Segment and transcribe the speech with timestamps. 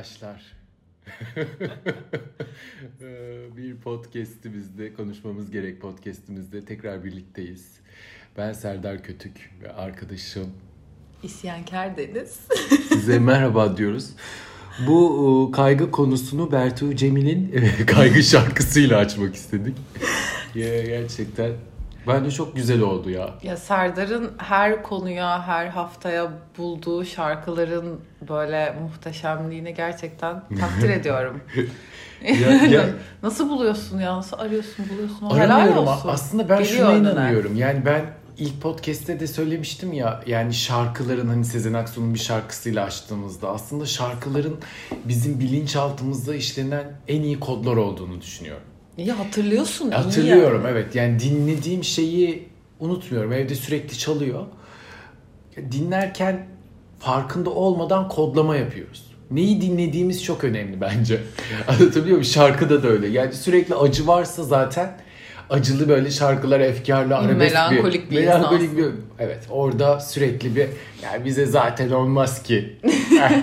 [0.00, 0.42] arkadaşlar.
[3.02, 7.66] Ee, bir podcast'imizde, konuşmamız gerek podcast'imizde tekrar birlikteyiz.
[8.36, 10.52] Ben Serdar Kötük ve arkadaşım.
[11.22, 12.40] İsyankar Deniz.
[12.88, 14.10] Size merhaba diyoruz.
[14.86, 19.76] Bu e, kaygı konusunu Bertu Cemil'in e, kaygı şarkısıyla açmak istedik.
[20.54, 21.52] Gerçekten
[22.06, 23.30] bence çok güzel oldu ya.
[23.42, 31.40] ya Serdar'ın her konuya, her haftaya bulduğu şarkıların böyle muhteşemliğini gerçekten takdir ediyorum.
[32.40, 32.86] Ya- ya-
[33.22, 34.16] Nasıl buluyorsun ya?
[34.16, 35.26] Nasıl arıyorsun, buluyorsun?
[35.26, 36.08] O Helal olsun.
[36.08, 37.10] Aslında ben Geliyor şuna önüne.
[37.12, 37.56] inanıyorum.
[37.56, 38.02] Yani ben
[38.38, 44.56] ilk podcast'te de söylemiştim ya yani şarkıların hani Sezen Aksu'nun bir şarkısıyla açtığımızda aslında şarkıların
[45.04, 48.62] bizim bilinçaltımızda işlenen en iyi kodlar olduğunu düşünüyorum.
[49.00, 49.90] İyi hatırlıyorsun.
[49.90, 52.48] Hatırlıyorum evet yani dinlediğim şeyi
[52.80, 53.32] unutmuyorum.
[53.32, 54.46] Evde sürekli çalıyor.
[55.56, 56.46] Dinlerken
[56.98, 59.04] farkında olmadan kodlama yapıyoruz.
[59.30, 61.20] Neyi dinlediğimiz çok önemli bence.
[61.68, 62.24] Anlatabiliyor muyum?
[62.24, 63.08] Şarkıda da öyle.
[63.08, 64.96] Yani sürekli acı varsa zaten
[65.50, 68.76] acılı böyle şarkılar efkarlı arabesk Melankolik bir melankolik insansın.
[69.18, 70.66] bir evet orada sürekli bir
[71.02, 72.76] yani bize zaten olmaz ki.
[73.20, 73.42] Yani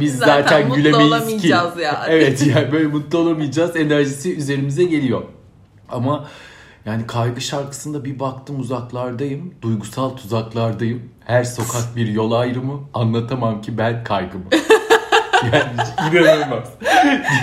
[0.00, 1.48] biz zaten, Zaten gülemeyiz ki.
[1.48, 1.72] yani.
[2.08, 5.22] Evet yani böyle mutlu olamayacağız enerjisi üzerimize geliyor.
[5.88, 6.28] Ama
[6.86, 11.02] yani kaygı şarkısında bir baktım uzaklardayım, duygusal tuzaklardayım.
[11.24, 14.44] Her sokak bir yol ayrımı, anlatamam ki ben kaygımı.
[15.44, 16.68] yani inanılmaz.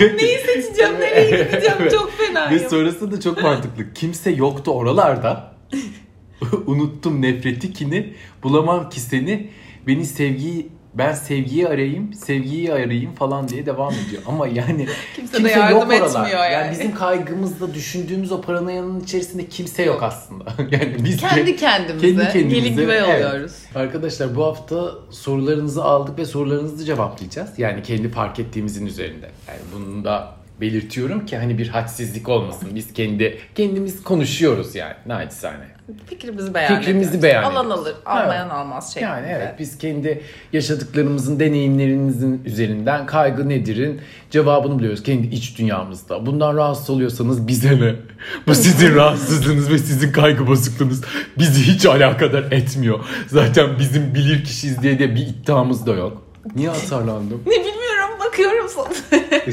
[0.00, 1.92] Neyi seçeceğim, nereye gideceğim Evet.
[1.92, 2.50] çok fena.
[2.50, 3.92] Ve sonrası da çok mantıklı.
[3.94, 5.54] Kimse yoktu oralarda.
[6.66, 8.14] Unuttum nefreti kini.
[8.42, 9.50] Bulamam ki seni.
[9.86, 14.22] Beni sevgiyi ben sevgiyi arayayım, sevgiyi arayayım falan diye devam ediyor.
[14.26, 16.70] Ama yani Kimse de yardım etmiyor yani.
[16.70, 20.44] bizim kaygımızda düşündüğümüz o paranoyanın içerisinde kimse yok aslında.
[20.70, 23.08] yani biz Kendi kendimize, kendi kendimize gelin güvey evet.
[23.08, 23.52] oluyoruz.
[23.74, 27.58] Arkadaşlar bu hafta sorularınızı aldık ve sorularınızı cevaplayacağız.
[27.58, 29.30] Yani kendi fark ettiğimizin üzerinde.
[29.48, 32.68] Yani bunu da belirtiyorum ki hani bir hadsizlik olmasın.
[32.74, 35.78] Biz kendi kendimiz konuşuyoruz yani naçizane.
[36.06, 37.22] Fikrimizi beyan Fikrimizi ediyoruz.
[37.22, 37.82] beyan Alan ediyoruz.
[37.86, 38.52] alır, almayan Evet.
[38.52, 39.10] almaz şeklinde.
[39.10, 46.26] Yani evet biz kendi yaşadıklarımızın, deneyimlerimizin üzerinden kaygı nedirin cevabını biliyoruz kendi iç dünyamızda.
[46.26, 47.94] Bundan rahatsız oluyorsanız bize ne?
[48.46, 51.00] Bu sizin rahatsızlığınız ve sizin kaygı bozukluğunuz
[51.38, 53.04] bizi hiç alakadar etmiyor.
[53.26, 56.22] Zaten bizim bilir kişiyiz diye de bir iddiamız da yok.
[56.56, 57.42] Niye hasarlandım?
[57.46, 58.88] Ne bilmiyorum bakıyorum sana.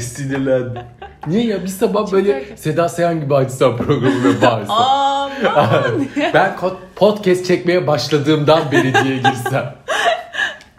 [0.00, 0.82] Sinirlendim.
[1.26, 4.76] Niye ya bir sabah böyle Seda Sayan gibi açsam programı ve bağırsam.
[4.76, 6.06] Aman.
[6.34, 6.56] ben
[6.96, 9.74] podcast çekmeye başladığımdan beri diye girsem.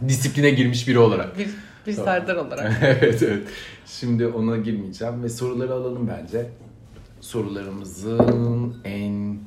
[0.08, 1.38] Disipline girmiş biri olarak.
[1.38, 1.50] bir,
[1.88, 2.74] bir Serdar olarak.
[2.82, 3.48] evet evet.
[3.86, 6.46] Şimdi ona girmeyeceğim ve soruları alalım bence.
[7.22, 9.40] Sorularımızın en...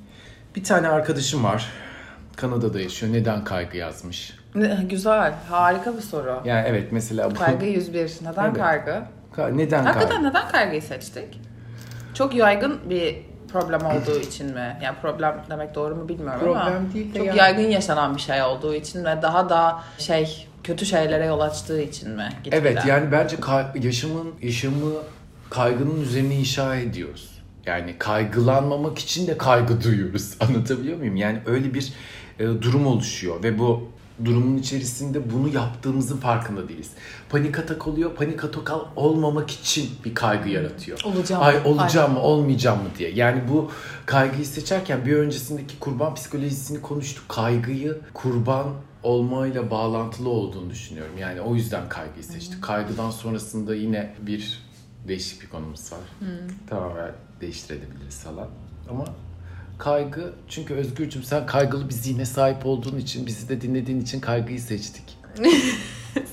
[0.57, 1.67] Bir tane arkadaşım var.
[2.37, 3.13] Kanada'da yaşıyor.
[3.13, 4.37] Neden kaygı yazmış?
[4.89, 6.43] Güzel, harika bir soru.
[6.45, 7.35] Yani evet mesela bu...
[7.35, 8.13] Kaygı 101.
[8.23, 8.57] Neden Evet.
[8.57, 9.03] kaygı?
[9.49, 10.29] Neden Hakikaten kaygı?
[10.29, 11.41] neden kaygıyı seçtik?
[12.15, 13.17] Çok yaygın bir
[13.53, 14.79] problem olduğu için mi?
[14.83, 18.21] Yani problem demek doğru mu bilmiyorum ama Problem değil de çok yani- yaygın yaşanan bir
[18.21, 22.29] şey olduğu için ve daha da şey kötü şeylere yol açtığı için mi?
[22.37, 22.57] Gitgide?
[22.57, 24.93] Evet yani bence kay- yaşamın yaşamı
[25.51, 27.31] kaygının üzerine inşa ediyoruz.
[27.67, 30.35] Yani kaygılanmamak için de kaygı duyuyoruz.
[30.41, 31.17] Anlatabiliyor muyum?
[31.17, 31.93] Yani öyle bir
[32.39, 33.89] e, durum oluşuyor ve bu
[34.25, 36.91] durumun içerisinde bunu yaptığımızın farkında değiliz.
[37.29, 38.15] Panik atak oluyor.
[38.15, 41.01] Panik atak olmamak için bir kaygı yaratıyor.
[41.05, 41.43] Olacağım.
[41.43, 43.11] Ay olacağım mı olmayacağım mı diye.
[43.11, 43.71] Yani bu
[44.07, 47.29] kaygıyı seçerken bir öncesindeki kurban psikolojisini konuştuk.
[47.29, 48.67] Kaygıyı kurban
[49.03, 51.19] olmayla bağlantılı olduğunu düşünüyorum.
[51.19, 52.63] Yani o yüzden kaygıyı seçtik.
[52.63, 54.63] Kaygıdan sonrasında yine bir
[55.09, 56.01] değişik bir konumuz var.
[56.69, 58.49] Tamamen değiştirebiliriz falan.
[58.91, 59.05] Ama
[59.81, 64.61] kaygı çünkü Özgürcüm sen kaygılı bir zihne sahip olduğun için bizi de dinlediğin için kaygıyı
[64.61, 65.05] seçtik.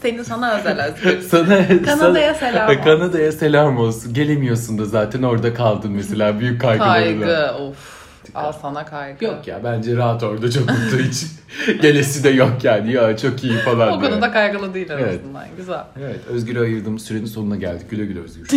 [0.02, 1.22] Senin sana özel özgür.
[1.30, 2.84] Sana, Kanada'ya selam olsun.
[2.84, 4.14] Kanada'ya selam olsun.
[4.14, 7.28] Gelemiyorsun da zaten orada kaldın mesela büyük kaygılarıyla.
[7.28, 7.98] Kaygı of.
[8.36, 9.26] Al sana kaygı.
[9.26, 11.30] Yok ya bence rahat orada çok mutlu için.
[11.82, 13.98] Gelesi de yok yani ya çok iyi falan.
[13.98, 15.20] O konuda kaygılı değil en Evet.
[15.20, 15.46] azından.
[15.58, 15.84] Güzel.
[16.00, 17.90] Evet Özgür'e ayırdığımız sürenin sonuna geldik.
[17.90, 18.48] Güle güle Özgür.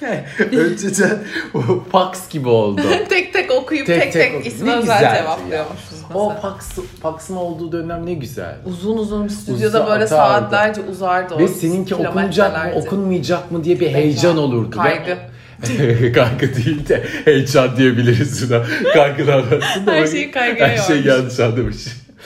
[0.52, 1.18] Önceden
[1.54, 1.60] o
[1.92, 2.82] fax gibi oldu.
[3.08, 6.14] tek tek okuyup tek tek, oku- ismi Ne özel cevaplıyormuşuz mesela.
[6.14, 6.68] O fax,
[7.02, 8.56] faxın olduğu dönem ne güzel.
[8.66, 10.08] Uzun uzun stüdyoda Uzun böyle atardı.
[10.08, 14.70] saatlerce uzardı Ve seninki okunacak mı okunmayacak mı diye bir heyecan olurdu.
[14.76, 15.18] Kaygı.
[16.14, 18.62] Kaygı değil de heyecan diyebiliriz buna.
[18.92, 19.92] Kaygıdan aslında.
[19.92, 21.06] Her şeyi kaygıya Her yormuş.
[21.06, 21.76] yanlış anlamış.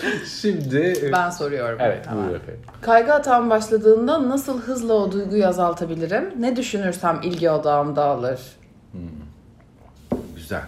[0.40, 1.10] Şimdi...
[1.12, 1.78] Ben soruyorum.
[1.82, 2.24] Evet Tamam.
[2.24, 2.62] buyurun efendim.
[2.80, 6.34] Kaygı atağım başladığında nasıl hızla o duyguyu azaltabilirim?
[6.38, 8.40] Ne düşünürsem ilgi odağım dağılır.
[10.36, 10.62] Güzel.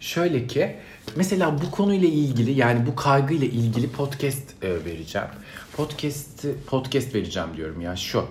[0.00, 0.76] Şöyle ki
[1.16, 5.28] mesela bu konuyla ilgili yani bu kaygıyla ilgili podcast e, vereceğim.
[5.76, 8.24] Podcast podcast vereceğim diyorum ya şu.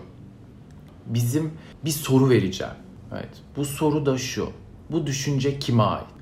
[1.06, 1.54] Bizim
[1.86, 2.74] bir soru vereceğim.
[3.14, 3.30] Evet.
[3.58, 4.50] Bu soru da şu.
[4.90, 6.15] Bu düşünce kime ait?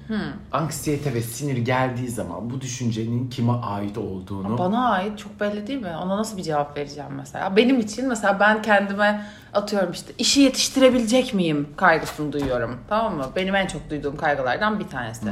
[0.52, 5.82] Anksiyete ve sinir geldiği zaman bu düşüncenin kime ait olduğunu Bana ait çok belli değil
[5.82, 5.92] mi?
[6.04, 7.56] Ona nasıl bir cevap vereceğim mesela?
[7.56, 12.78] Benim için mesela ben kendime atıyorum işte işi yetiştirebilecek miyim kaygısını duyuyorum.
[12.90, 13.26] Tamam mı?
[13.36, 15.26] Benim en çok duyduğum kaygılardan bir tanesi.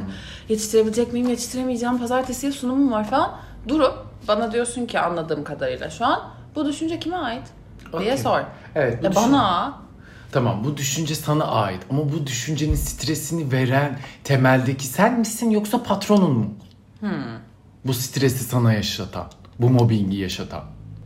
[0.50, 3.32] Yetiştirebilecek miyim, yetiştiremeyeceğim, pazartesiye sunumum var falan.
[3.68, 3.94] Durup
[4.28, 6.22] bana diyorsun ki anladığım kadarıyla şu an
[6.56, 7.44] bu düşünce kime ait?
[8.00, 8.18] diye Okey.
[8.18, 8.40] sor.
[8.76, 9.74] Evet, Ya düşün- bana
[10.32, 16.32] Tamam bu düşünce sana ait ama bu düşüncenin stresini veren temeldeki sen misin yoksa patronun
[16.32, 16.54] mu?
[17.86, 19.28] Bu stresi sana yaşatan,
[19.60, 20.62] bu mobbingi yaşatan.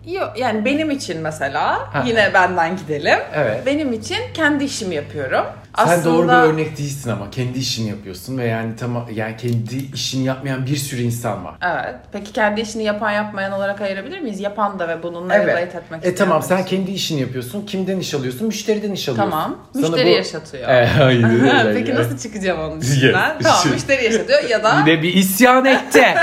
[0.08, 3.20] Yok yani benim için mesela yine benden gidelim.
[3.34, 3.66] Evet.
[3.66, 5.46] Benim için kendi işimi yapıyorum.
[5.78, 10.26] Sen doğru bir örnek değilsin ama kendi işini yapıyorsun ve yani tamam yani kendi işini
[10.26, 11.56] yapmayan bir sürü insan var.
[11.62, 11.96] Evet.
[12.12, 14.40] Peki kendi işini yapan yapmayan olarak ayırabilir miyiz?
[14.40, 17.66] Yapan da ve bununla relate etmek E tamam sen kendi işini yapıyorsun.
[17.66, 18.48] Kimden iş alıyorsun?
[18.48, 19.32] Müşteriden iş alıyorsun.
[19.32, 19.58] Tamam.
[19.74, 20.70] Sana Müşteri bu- yaşatıyor.
[20.70, 21.74] E, aynen öyle.
[21.74, 23.40] Peki nasıl çıkacağım onun içinden?
[23.44, 26.04] tamam Şey- müşteri yaşatıyor ya da Yine bir isyan etti.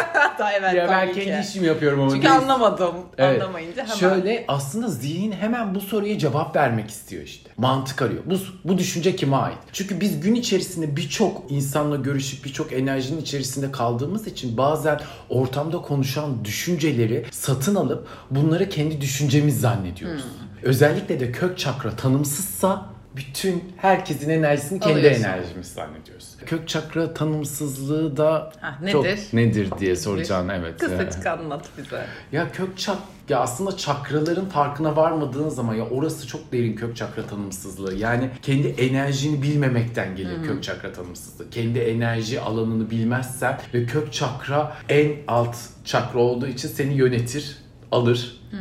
[0.60, 1.24] Evet ya ben tabii ki.
[1.24, 2.10] kendi işimi yapıyorum ama.
[2.10, 2.34] Çünkü değil.
[2.36, 2.94] anlamadım.
[3.18, 3.42] Evet.
[3.42, 3.94] Anlamayınca hemen.
[3.94, 7.50] Şöyle aslında zihin hemen bu soruya cevap vermek istiyor işte.
[7.56, 8.22] Mantık arıyor.
[8.26, 8.34] Bu,
[8.64, 9.58] bu düşünce kime ait?
[9.72, 16.44] Çünkü biz gün içerisinde birçok insanla görüşüp birçok enerjinin içerisinde kaldığımız için bazen ortamda konuşan
[16.44, 20.24] düşünceleri satın alıp bunları kendi düşüncemiz zannediyoruz.
[20.62, 25.22] Özellikle de kök çakra tanımsızsa bütün herkesin enerjisini kendi Alıyorsun.
[25.24, 26.36] enerjimiz zannediyoruz.
[26.46, 29.20] Kök çakra tanımsızlığı da Ah, çok nedir?
[29.32, 30.78] nedir diye soracağın evet.
[30.80, 32.04] Kısacık anlat bize.
[32.32, 32.98] Ya kök çak
[33.28, 37.94] ya aslında çakraların farkına varmadığın zaman ya orası çok derin kök çakra tanımsızlığı.
[37.94, 41.50] Yani kendi enerjini bilmemekten gelir kök çakra tanımsızlığı.
[41.50, 47.56] Kendi enerji alanını bilmezsen ve kök çakra en alt çakra olduğu için seni yönetir,
[47.92, 48.40] alır.
[48.52, 48.56] Ee,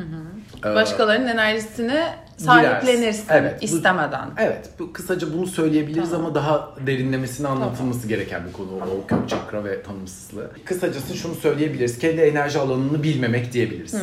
[0.64, 2.04] Başkalarının enerjisini
[2.38, 4.30] sahiplenirsin Evet, bu- istemeden.
[4.38, 8.68] Evet, bu kısaca bunu söyleyebiliriz ama daha derinlemesine anlatılması gereken bir konu
[9.04, 10.52] o kök çakra ve tanımsızlığı.
[10.66, 12.00] Kısacası şunu söyleyebiliriz.
[12.00, 13.96] Kendi enerji alanını bilmemek diyebiliriz.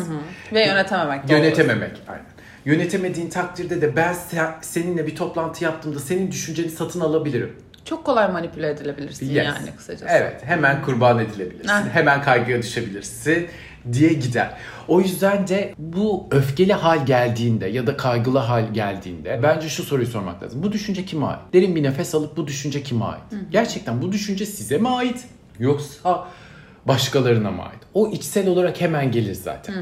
[0.52, 1.42] Ve yönetememek de olur.
[1.44, 2.02] Yönetememek.
[2.08, 2.24] Aynen.
[2.64, 7.56] Yönetemediğin takdirde de ben se- seninle bir toplantı yaptığımda senin düşünceni satın alabilirim.
[7.84, 9.44] Çok kolay manipüle edilebilirsin Yes.
[9.46, 10.04] yani kısacası.
[10.08, 11.68] Evet, hemen kurban edilebilirsin.
[11.68, 11.82] Heh.
[11.92, 13.48] Hemen kaygıya düşebilirsin
[13.92, 14.54] diye gider.
[14.88, 20.06] O yüzden de bu öfkeli hal geldiğinde ya da kaygılı hal geldiğinde bence şu soruyu
[20.06, 20.62] sormak lazım.
[20.62, 21.38] Bu düşünce kime ait?
[21.52, 23.22] Derin bir nefes alıp bu düşünce kime ait?
[23.50, 25.24] Gerçekten bu düşünce size mi ait?
[25.58, 26.28] Yoksa
[26.84, 27.78] başkalarına mı ait?
[27.94, 29.74] O içsel olarak hemen gelir zaten.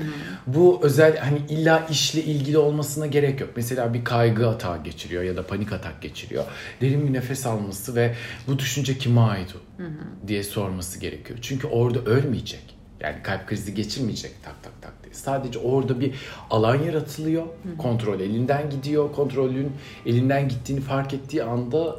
[0.46, 3.50] Bu özel hani illa işle ilgili olmasına gerek yok.
[3.56, 6.44] Mesela bir kaygı atağı geçiriyor ya da panik atak geçiriyor.
[6.80, 8.14] Derin bir nefes alması ve
[8.48, 9.82] bu düşünce kime ait o?
[10.28, 11.38] diye sorması gerekiyor.
[11.42, 12.75] Çünkü orada ölmeyecek.
[13.00, 15.14] Yani kalp krizi geçirmeyecek tak tak tak diye.
[15.14, 16.14] Sadece orada bir
[16.50, 17.46] alan yaratılıyor.
[17.78, 19.12] Kontrol elinden gidiyor.
[19.12, 19.72] Kontrolün
[20.06, 21.96] elinden gittiğini fark ettiği anda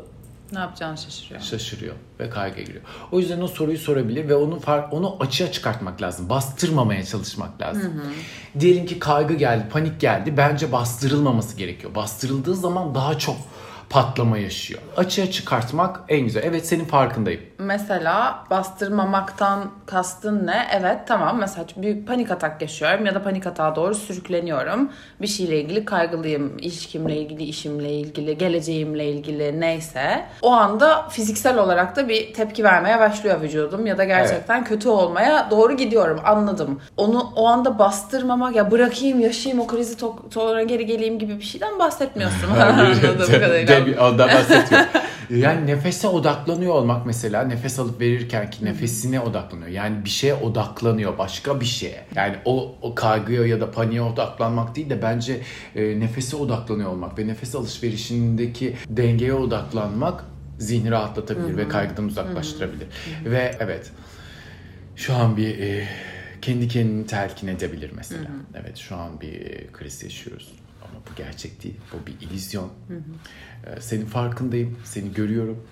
[0.51, 1.42] Ne yapacağını şaşırıyor.
[1.42, 2.84] şaşırıyor ve kaygıya giriyor.
[3.12, 6.30] O yüzden o soruyu sorabilir ve onu fark, onu açığa çıkartmak lazım.
[6.30, 8.01] Bastırmamaya çalışmak lazım.
[8.60, 10.38] Diyelim ki kaygı geldi, panik geldi.
[10.38, 11.96] Bence bastırılmaması gerekiyor.
[11.96, 13.36] Bastırıldığı zaman daha çok
[13.89, 14.82] patlama yaşıyor.
[14.98, 16.44] Açığa çıkartmak en güzel.
[16.46, 17.41] Evet senin farkındayım.
[17.60, 20.67] Mesela bastırmamaktan kastın ne?
[20.74, 24.91] Evet tamam mesela büyük panik atak yaşıyorum ya da panik atağa doğru sürükleniyorum.
[25.22, 26.58] Bir şeyle ilgili kaygılıyım.
[26.60, 30.25] İlişkimle ilgili, işimle ilgili, geleceğimle ilgili neyse.
[30.41, 35.48] O anda fiziksel olarak da bir tepki vermeye başlıyor vücudum ya da gerçekten kötü olmaya
[35.51, 36.82] doğru gidiyorum anladım.
[36.98, 41.44] Onu o anda bastırmamak ya bırakayım yaşayayım o krizi to- sonra geri geleyim gibi bir
[41.44, 43.76] şeyden bahsetmiyorsun anladığım kadarıyla.
[43.79, 44.88] Tabii ondan bahsediyorum.
[45.29, 49.67] Yani nefese odaklanıyor olmak mesela nefes alıp verirken ki nefesine odaklanıyor.
[49.69, 52.05] Yani bir şeye odaklanıyor başka bir şeye.
[52.15, 55.41] Yani o, o kaygıya ya da paniğe odaklanmak değil de bence
[55.75, 60.24] e, nefese odaklanıyor olmak ve nefes alışverişindeki dengeye odaklanmak
[60.60, 62.88] zihni rahatlatabilir ve kaygıdan uzaklaştırabilir.
[63.25, 63.91] Ve evet
[64.96, 65.88] şu an bir e,
[66.41, 68.29] kendi kendini telkin edebilir mesela.
[68.62, 70.53] Evet şu an bir e, kriz yaşıyoruz.
[70.81, 71.75] Ama Bu gerçek değil.
[71.93, 72.69] Bu bir illüzyon.
[73.65, 74.77] Ee, senin farkındayım.
[74.84, 75.63] Seni görüyorum.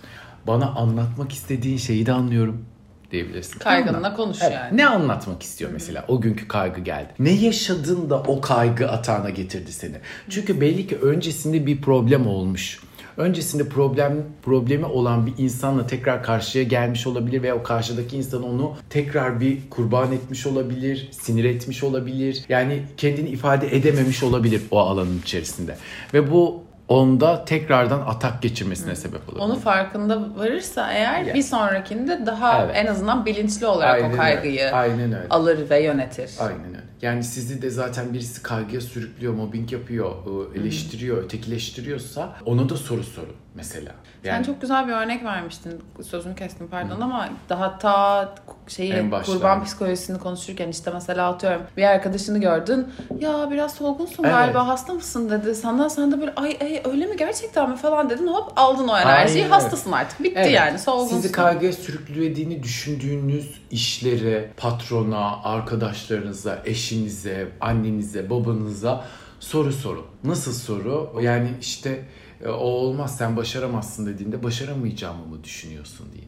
[0.47, 2.65] Bana anlatmak istediğin şeyi de anlıyorum
[3.11, 3.59] diyebilirsin.
[3.59, 4.53] Kaygınla konuş Evet.
[4.53, 4.77] yani.
[4.77, 6.05] Ne anlatmak istiyor mesela?
[6.07, 7.09] O günkü kaygı geldi.
[7.19, 9.95] Ne yaşadın da o kaygı atağına getirdi seni?
[10.29, 12.79] Çünkü belli ki öncesinde bir problem olmuş.
[13.17, 18.73] Öncesinde problem problemi olan bir insanla tekrar karşıya gelmiş olabilir ve o karşıdaki insan onu
[18.89, 22.43] tekrar bir kurban etmiş olabilir, sinir etmiş olabilir.
[22.49, 25.77] Yani kendini ifade edememiş olabilir o alanın içerisinde.
[26.13, 29.43] Ve bu onda tekrardan atak geçirmesine sebep olabilir.
[29.45, 31.33] Onu farkında varırsa eğer Ya.
[31.33, 32.75] bir sonrakinde daha Evet.
[32.77, 34.17] en azından bilinçli olarak Aynen o öyle.
[34.17, 35.27] kaygıyı Aynen öyle.
[35.29, 36.31] alır ve yönetir.
[36.39, 36.75] Aynen öyle.
[37.01, 43.03] Yani sizi de zaten birisi kaygıya sürüklüyor, mobbing yapıyor, ıı, eleştiriyor, ötekileştiriyorsa ona da soru
[43.03, 43.91] sorun mesela.
[44.23, 45.83] Sen çok güzel bir örnek vermiştin.
[46.03, 48.35] Sözünü kestim pardon ama daha ta
[48.67, 52.87] şeyi kurban psikolojisini konuşurken işte mesela atıyorum bir arkadaşını gördün.
[53.19, 54.33] Ya biraz solgunsun Evet.
[54.35, 55.55] galiba hasta mısın dedi.
[55.55, 58.27] Sana sen de böyle ay, ay öyle mi gerçekten mi falan dedin.
[58.27, 59.43] Hop aldın o enerjiyi.
[59.43, 59.53] Aynen.
[59.53, 60.19] Hastasın artık.
[60.23, 60.51] Bitti Evet.
[60.51, 61.15] yani solgunsun.
[61.15, 69.03] Sizi kaygıya sürüklediğini düşündüğünüz işlere, patrona, arkadaşlarınıza, eşinize, annenize, babanıza
[69.45, 70.05] soru sorun.
[70.23, 71.19] Nasıl soru?
[71.21, 72.05] Yani işte
[72.45, 76.25] e, o olmaz sen başaramazsın dediğinde başaramayacağımı mı düşünüyorsun diye.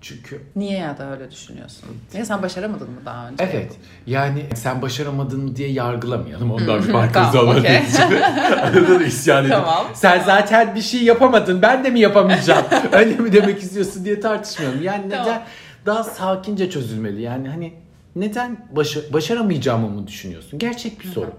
[0.00, 1.88] Çünkü Niye ya da öyle düşünüyorsun?
[2.14, 3.44] Niye sen başaramadın mı daha önce?
[3.44, 3.76] Evet.
[4.06, 6.50] Yani sen başaramadın diye yargılamayalım.
[6.50, 7.32] Ondan bir farkımız.
[7.32, 7.82] Tamam, okey.
[7.88, 8.02] için.
[8.62, 9.50] Arada da isyan edin.
[9.50, 9.86] Tamam.
[9.94, 11.62] Sen zaten bir şey yapamadın.
[11.62, 12.64] Ben de mi yapamayacağım?
[12.92, 14.82] Öyle mi demek istiyorsun diye tartışmayalım.
[14.82, 15.42] Yani neden Tamam.
[15.86, 17.22] daha sakince çözülmeli?
[17.22, 17.74] Yani hani
[18.16, 20.58] neden başa- başaramayacağımı mı düşünüyorsun?
[20.58, 21.32] Gerçek bir soru.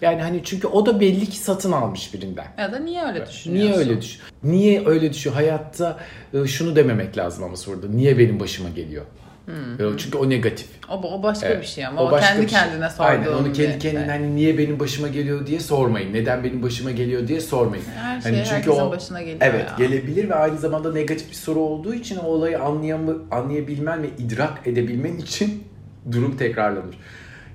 [0.00, 2.46] Yani hani çünkü o da belli ki satın almış birinden.
[2.58, 3.70] Ya da niye öyle düşünüyorsun?
[3.72, 4.20] Niye öyle düşün?
[4.42, 5.36] Niye öyle düşüyor?
[5.36, 5.98] Hayatta
[6.34, 7.86] e, şunu dememek lazım ama soruda.
[7.88, 9.04] Niye benim başıma geliyor?
[9.48, 10.66] E, Çünkü o negatif.
[10.88, 11.62] O, o başka Evet.
[11.62, 12.58] bir şey ama o, başka kendi şey.
[12.60, 16.12] kendine sorduğun Aynen onu kendi kendine hani niye benim başıma geliyor diye sormayın.
[16.12, 17.84] Neden benim başıma geliyor diye sormayın.
[17.96, 19.86] Her şey hani herkesin başına geliyor Evet ya.
[19.86, 23.00] gelebilir ve aynı zamanda negatif bir soru olduğu için o olayı anlayam
[23.30, 25.64] anlayabilmen ve idrak edebilmen için
[26.12, 26.98] durum tekrarlanır.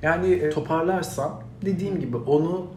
[0.01, 2.67] Yani e, toparlarsam dediğim gibi onu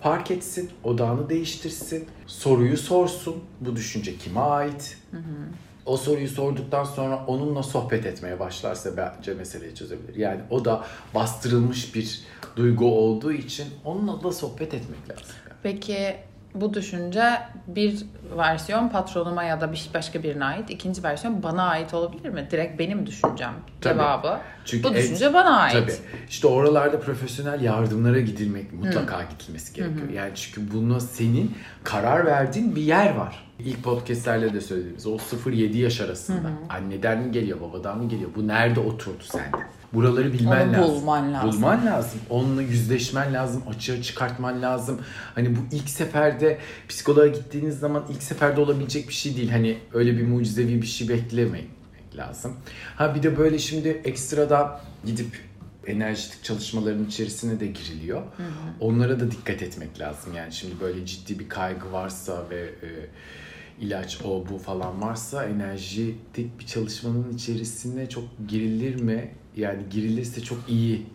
[0.00, 3.36] fark etsin, odağını değiştirsin, soruyu sorsun.
[3.60, 4.98] Bu düşünce kime ait?
[5.86, 10.16] O soruyu sorduktan sonra onunla sohbet etmeye başlarsa bence meseleyi çözebilir.
[10.16, 12.20] Yani o da bastırılmış bir
[12.56, 15.34] duygu olduğu için onunla da sohbet etmek lazım.
[15.62, 16.16] Peki
[16.60, 17.22] bu düşünce
[17.66, 22.48] bir versiyon patronuma ya da bir başka birine ait, ikinci versiyon bana ait olabilir mi?
[22.50, 23.94] Direkt benim düşüncem Tabii.
[23.94, 24.38] cevabı.
[24.64, 25.72] Çünkü bu en- düşünce bana ait.
[25.74, 25.92] Tabii.
[26.28, 30.08] İşte oralarda profesyonel yardımlara gidilmek mutlaka gidilmesi gerekiyor.
[30.10, 33.46] Yani çünkü buna senin karar verdiğin bir yer var.
[33.58, 36.48] İlk podcastlerle de söylediğimiz o 0-7 yaş arasında.
[36.68, 38.30] Anneden mi geliyor, babadan mı geliyor?
[38.36, 39.56] Bu nerede oturdu sende?
[39.96, 40.94] Buraları bilmen Onu lazım.
[40.94, 41.52] bulman lazım.
[41.52, 42.20] Bulman lazım.
[42.30, 43.62] Onunla yüzleşmen lazım.
[43.68, 45.00] Açığa çıkartman lazım.
[45.34, 49.50] Hani bu ilk seferde psikoloğa gittiğiniz zaman ilk seferde olabilecek bir şey değil.
[49.50, 51.68] Hani öyle bir mucizevi bir şey beklemeyin
[52.16, 52.52] lazım.
[52.96, 55.40] Ha bir de böyle şimdi ekstradan gidip
[55.86, 58.22] enerjitik çalışmaların içerisine de giriliyor.
[58.80, 60.34] Onlara da dikkat etmek lazım.
[60.34, 62.88] Yani şimdi böyle ciddi bir kaygı varsa ve e,
[63.80, 69.30] ilaç o bu falan varsa enerjitik bir çalışmanın içerisine çok girilir mi?
[69.56, 71.06] Yani girilirse çok iyi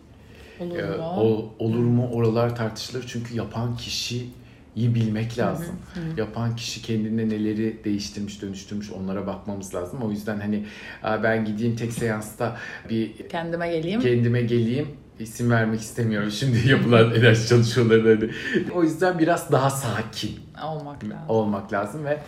[0.60, 1.02] Olur ee, mu?
[1.04, 4.30] o, olur mu oralar tartışılır çünkü yapan kişiyi
[4.76, 5.76] bilmek lazım.
[6.16, 10.02] Yapan kişi kendinde neleri değiştirmiş, dönüştürmüş onlara bakmamız lazım.
[10.02, 10.64] O yüzden hani
[11.02, 12.56] "Aa, ben gideyim tek seansta
[12.90, 14.00] bir Kendime geleyim.
[14.00, 14.88] kendime geleyim
[15.20, 18.30] isim vermek istemiyorum şimdi yapılan enerji çalışmalarını.
[18.74, 21.18] O yüzden biraz daha sakin olmak lazım.
[21.28, 22.18] olmak lazım ve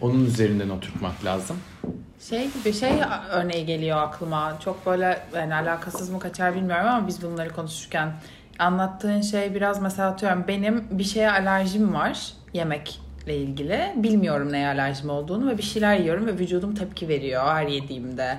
[0.00, 1.56] onun üzerinden oturtmak lazım.
[2.28, 2.92] Şey gibi şey
[3.30, 4.56] örneği geliyor aklıma.
[4.64, 8.12] Çok böyle yani alakasız mı kaçar bilmiyorum ama biz bunları konuşurken
[8.58, 13.92] anlattığın şey biraz mesela atıyorum benim bir şeye alerjim var yemekle ilgili.
[13.96, 18.38] Bilmiyorum neye alerjim olduğunu ve bir şeyler yiyorum ve vücudum tepki veriyor her yediğimde.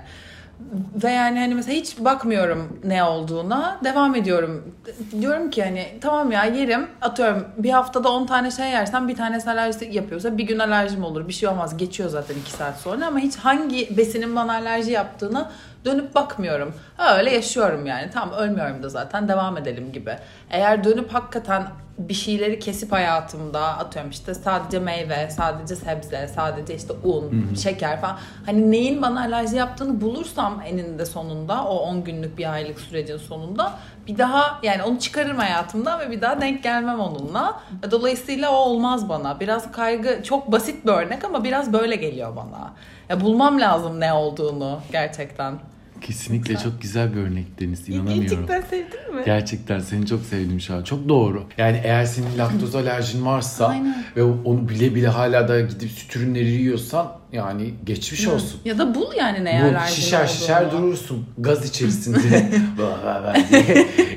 [1.03, 4.75] Ve yani hani mesela hiç bakmıyorum ne olduğuna devam ediyorum.
[5.21, 9.49] Diyorum ki hani tamam ya yerim atıyorum bir haftada 10 tane şey yersen bir tanesi
[9.49, 11.27] alerjisi yapıyorsa bir gün alerjim olur.
[11.27, 15.51] Bir şey olmaz geçiyor zaten 2 saat sonra ama hiç hangi besinin bana alerji yaptığına
[15.85, 16.73] dönüp bakmıyorum.
[17.17, 20.17] Öyle yaşıyorum yani tamam ölmüyorum da zaten devam edelim gibi.
[20.49, 21.63] Eğer dönüp hakikaten
[21.97, 28.17] bir şeyleri kesip hayatımda atıyorum işte sadece meyve, sadece sebze, sadece işte un, şeker falan.
[28.45, 33.73] Hani neyin bana alerji yaptığını bulursam eninde sonunda o 10 günlük bir aylık sürecin sonunda
[34.07, 37.61] bir daha yani onu çıkarırım hayatımdan ve bir daha denk gelmem onunla.
[37.91, 39.39] Dolayısıyla o olmaz bana.
[39.39, 42.73] Biraz kaygı çok basit bir örnek ama biraz böyle geliyor bana.
[43.09, 45.59] Ya bulmam lazım ne olduğunu gerçekten.
[46.07, 47.89] Kesinlikle çok güzel bir örnek Deniz.
[47.89, 48.21] İnanamıyorum.
[48.47, 49.21] Gerçekten sevdin mi?
[49.25, 50.83] Gerçekten seni çok sevdim şu an.
[50.83, 51.43] Çok doğru.
[51.57, 54.03] Yani eğer senin laktoz alerjin varsa Aynen.
[54.15, 58.59] ve onu bile bile hala da gidip süt ürünleri yiyorsan yani geçmiş olsun.
[58.65, 60.29] Ya da bul yani ne Bu alerjin şişer olduğunu.
[60.35, 61.63] şişer durursun gaz
[62.23, 62.49] diye.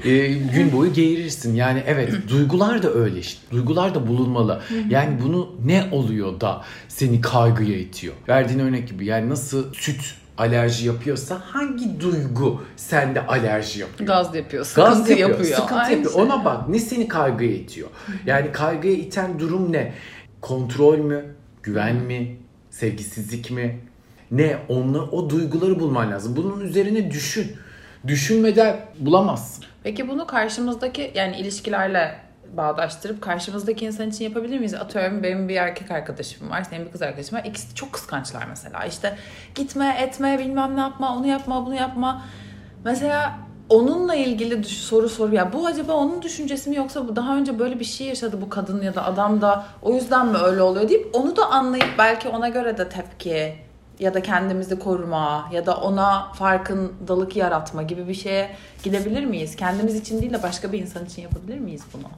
[0.05, 5.57] E, gün boyu geğirirsin yani evet duygular da öyle işte duygular da bulunmalı yani bunu
[5.65, 12.01] ne oluyor da seni kaygıya itiyor verdiğin örnek gibi yani nasıl süt alerji yapıyorsa hangi
[12.01, 15.51] duygu sende alerji yapıyor Gaz yapıyor, sıkıntı Gaz yapıyor, yapıyor.
[15.57, 16.13] sıkıntı Aynı yapıyor.
[16.13, 16.23] şey.
[16.23, 17.89] Ona bak ne seni kaygıya itiyor.
[18.27, 19.93] Yani kaygıya iten durum ne?
[20.41, 21.25] Kontrol mü?
[21.63, 22.37] Güven mi?
[22.71, 23.81] Sevgisizlik mi?
[24.31, 24.57] Ne?
[24.69, 26.37] Onları, o duyguları bulman lazım.
[26.37, 27.57] Bunun üzerine düşün.
[28.07, 29.65] Düşünmeden bulamazsın.
[29.83, 32.15] Peki bunu karşımızdaki yani ilişkilerle
[32.57, 34.75] bağdaştırıp karşımızdaki insan için yapabilir miyiz?
[34.75, 37.45] Atıyorum benim bir erkek arkadaşım var, senin bir kız arkadaşım var.
[37.45, 38.85] İkisi çok kıskançlar mesela.
[38.85, 39.17] İşte
[39.55, 42.23] gitme, etme, bilmem ne yapma, onu yapma, bunu yapma.
[42.85, 43.39] Mesela
[43.69, 47.81] onunla ilgili soru soru ya bu acaba onun düşüncesi mi yoksa bu daha önce böyle
[47.81, 51.09] bir şey yaşadı bu kadın ya da adam da o yüzden mi öyle oluyor deyip
[51.13, 53.55] onu da anlayıp belki ona göre de tepki
[53.99, 58.51] ya da kendimizi koruma ya da ona farkındalık yaratma gibi bir şeye
[58.83, 59.57] gidebilir miyiz?
[59.57, 62.09] Kendimiz için değil de başka bir insan için yapabilir miyiz bunu?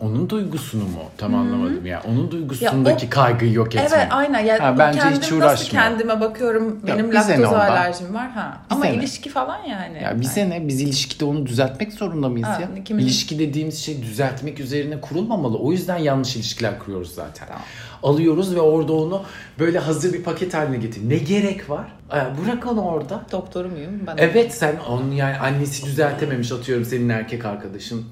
[0.00, 1.02] Onun duygusunu mu?
[1.18, 2.02] Tam anlamadım ya.
[2.08, 3.88] Onun duygusundaki Ya o- kaygıyı yok etme.
[3.94, 4.40] Evet aynen.
[4.40, 5.80] Ya Ha, bence kendim hiç nasıl uğraşma.
[5.80, 8.58] kendime bakıyorum benim ne laktoz alerjim var ha.
[8.70, 8.96] Ama Bize ne?
[8.98, 10.02] ilişki falan yani.
[10.02, 10.68] Ya bize ne?
[10.68, 12.84] Biz ilişkide onu düzeltmek zorunda mıyız Ha, ya?
[12.84, 15.58] kimin- İlişki dediğimiz şey düzeltmek üzerine kurulmamalı.
[15.58, 17.46] O yüzden yanlış ilişkiler kuruyoruz zaten.
[17.46, 17.62] Tamam.
[18.02, 19.22] Alıyoruz ve orada onu
[19.58, 21.08] böyle hazır bir paket haline getir.
[21.08, 21.86] Ne gerek var?
[22.12, 23.26] Ee, Bırak onu orada.
[23.32, 24.16] Doktoru muyum ben?
[24.18, 28.02] Evet sen onu yani annesi düzeltememiş atıyorum senin erkek arkadaşını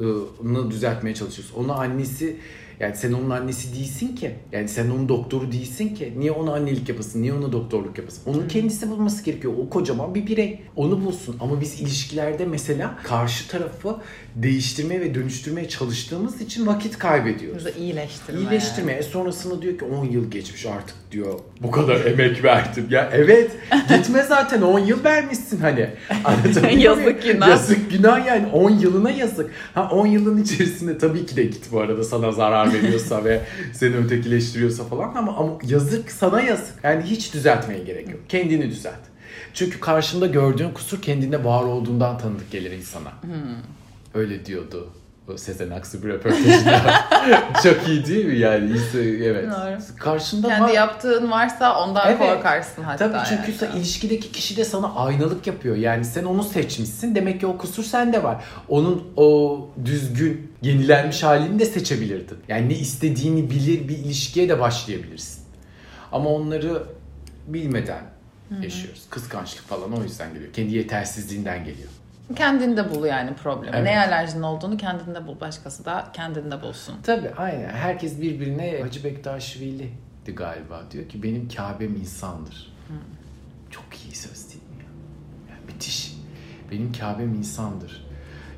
[0.70, 1.64] düzeltmeye çalışıyorsun.
[1.64, 2.36] Onu annesi
[2.80, 4.34] yani sen onun annesi değilsin ki.
[4.52, 6.12] Yani sen onun doktoru değilsin ki.
[6.18, 7.22] Niye ona annelik yapasın?
[7.22, 8.22] Niye ona doktorluk yapasın?
[8.26, 9.54] Onun kendisi bulması gerekiyor.
[9.58, 10.60] O kocaman bir birey.
[10.76, 11.36] Onu bulsun.
[11.40, 13.96] Ama biz ilişkilerde mesela karşı tarafı
[14.34, 17.64] değiştirmeye ve dönüştürmeye çalıştığımız için vakit kaybediyoruz.
[17.64, 18.40] Burada iyileştirme.
[18.40, 18.92] İyileştirme.
[18.92, 21.40] E sonrasında diyor ki 10 yıl geçmiş artık diyor.
[21.62, 22.86] Bu kadar emek verdim.
[22.90, 23.50] Ya evet
[23.88, 25.90] gitme zaten 10 yıl vermişsin hani.
[26.78, 27.48] Yazık günah.
[27.48, 29.50] Yazık günah yani 10 yılına yazık.
[29.74, 33.40] Ha 10 yılın içerisinde tabii ki de git bu arada sana zarar veriyorsa ve
[33.72, 36.74] seni ötekileştiriyorsa falan ama, ama yazık sana yazık.
[36.82, 38.20] Yani hiç düzeltmeye gerek yok.
[38.28, 39.00] Kendini düzelt.
[39.54, 43.12] Çünkü karşında gördüğün kusur kendinde var olduğundan tanıdık gelir insana.
[44.14, 44.88] Öyle diyordu.
[45.36, 46.80] Sezen Aksu bir röportajında.
[47.62, 48.70] Çok iyi değil mi yani?
[48.94, 49.44] Evet.
[49.50, 49.96] Doğru.
[49.98, 50.68] Karşında Kendi var.
[50.68, 52.18] yaptığın varsa ondan Evet.
[52.18, 53.12] korkarsın hatta.
[53.12, 53.78] Tabii çünkü yani.
[53.78, 55.76] ilişkideki kişi de sana aynalık yapıyor.
[55.76, 57.14] Yani sen onu seçmişsin.
[57.14, 58.44] Demek ki o kusur sende var.
[58.68, 62.38] Onun o düzgün, yenilenmiş halini de seçebilirdin.
[62.48, 65.42] Yani ne istediğini bilir bir ilişkiye de başlayabilirsin.
[66.12, 66.82] Ama onları
[67.46, 68.02] bilmeden
[68.62, 69.02] yaşıyoruz.
[69.10, 70.52] Kıskançlık falan o yüzden geliyor.
[70.52, 71.88] Kendi yetersizliğinden geliyor.
[72.34, 73.76] Kendinde bul yani problemi.
[73.76, 73.84] Evet.
[73.84, 75.40] Ne alerjin olduğunu kendinde bul.
[75.40, 76.94] Başkası da kendinde bulsun.
[77.02, 77.68] Tabii aynen.
[77.68, 80.82] Herkes birbirine Hacı Bektaşvili'di galiba.
[80.90, 82.72] Diyor ki benim Kabe'm insandır.
[83.70, 84.88] Çok iyi söz değil mi ya?
[85.50, 86.16] Yani müthiş.
[86.70, 88.06] Benim Kabe'm insandır.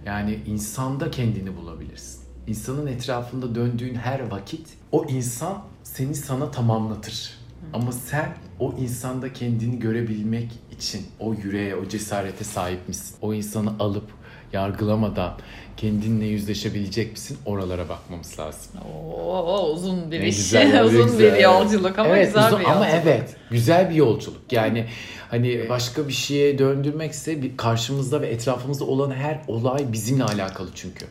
[0.06, 2.20] Yani insanda kendini bulabilirsin.
[2.46, 7.38] İnsanın etrafında döndüğün her vakit o insan seni sana tamamlatır.
[7.72, 8.28] Ama sen
[8.60, 13.16] o insanda kendini görebilmek için o yüreğe, o cesarete sahip misin?
[13.20, 14.10] O insanı alıp
[14.52, 15.34] yargılamadan
[15.76, 17.38] kendinle yüzleşebilecek misin?
[17.46, 18.72] Oralara bakmamız lazım.
[18.94, 20.36] Oo, uzun bir Ne iş.
[20.36, 21.34] güzel, uzun güzel.
[21.36, 23.02] bir yolculuk ama evet, güzel uzun- bir Ama yolculuk.
[23.06, 24.52] evet güzel bir yolculuk.
[24.52, 24.86] Yani
[25.30, 31.06] hani başka bir şeye döndürmekse karşımızda ve etrafımızda olan her olay bizimle alakalı çünkü.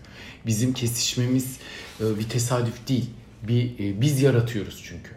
[0.45, 1.57] Bizim kesişmemiz
[2.01, 3.09] e, bir tesadüf değil.
[3.47, 5.09] Bir e, biz yaratıyoruz çünkü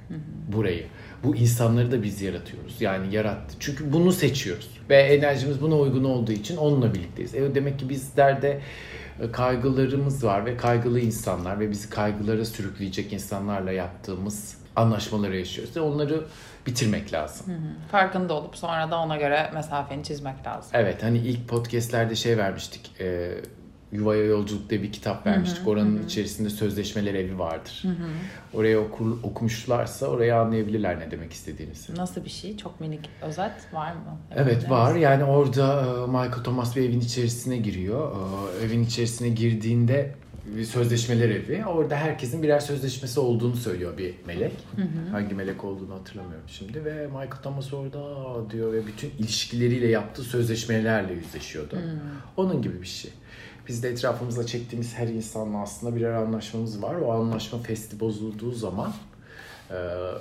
[0.53, 0.87] burayı.
[1.25, 2.81] Bu insanları da biz yaratıyoruz.
[2.81, 3.55] Yani yarattı.
[3.61, 4.71] Çünkü bunu seçiyoruz.
[4.91, 7.35] Ve enerjimiz buna uygun olduğu için onunla birlikteyiz.
[7.35, 8.61] E, demek ki bizlerde
[9.21, 15.77] e, kaygılarımız var ve kaygılı insanlar ve bizi kaygılara sürükleyecek insanlarla yaptığımız anlaşmaları yaşıyoruz.
[15.77, 16.25] Ve onları
[16.67, 17.47] bitirmek lazım.
[17.91, 20.71] Farkında olup sonra da ona göre mesafeni çizmek lazım.
[20.75, 23.01] Evet hani ilk podcastlerde şey vermiştik.
[23.01, 23.35] E,
[23.93, 25.69] Yuvaya Yolculuk diye bir kitap vermiştik.
[25.69, 27.85] Oranın içerisinde sözleşmeler evi vardır.
[28.55, 31.95] Oraya okur, okumuşlarsa oraya anlayabilirler ne demek istediğimizi.
[31.97, 32.57] Nasıl bir şey?
[32.57, 34.19] Çok minik özet var mı?
[34.37, 34.95] Evet var.
[34.97, 38.13] Yani orada e, Michael Thomas bir evin içerisine giriyor.
[38.63, 40.15] E, Evin içerisine girdiğinde
[40.65, 41.65] sözleşmeler evi.
[41.67, 44.53] Orada herkesin birer sözleşmesi olduğunu söylüyor bir melek.
[45.11, 46.85] Hangi melek olduğunu hatırlamıyorum şimdi.
[46.85, 48.01] Ve Michael Thomas orada
[48.51, 51.79] diyor ve bütün ilişkileriyle yaptığı sözleşmelerle yüzleşiyordu.
[52.37, 53.11] Onun gibi bir şey.
[53.69, 56.95] Biz de etrafımıza çektiğimiz her insanla aslında birer anlaşmamız var.
[56.95, 58.93] O anlaşma festi bozulduğu zaman
[59.71, 59.75] e,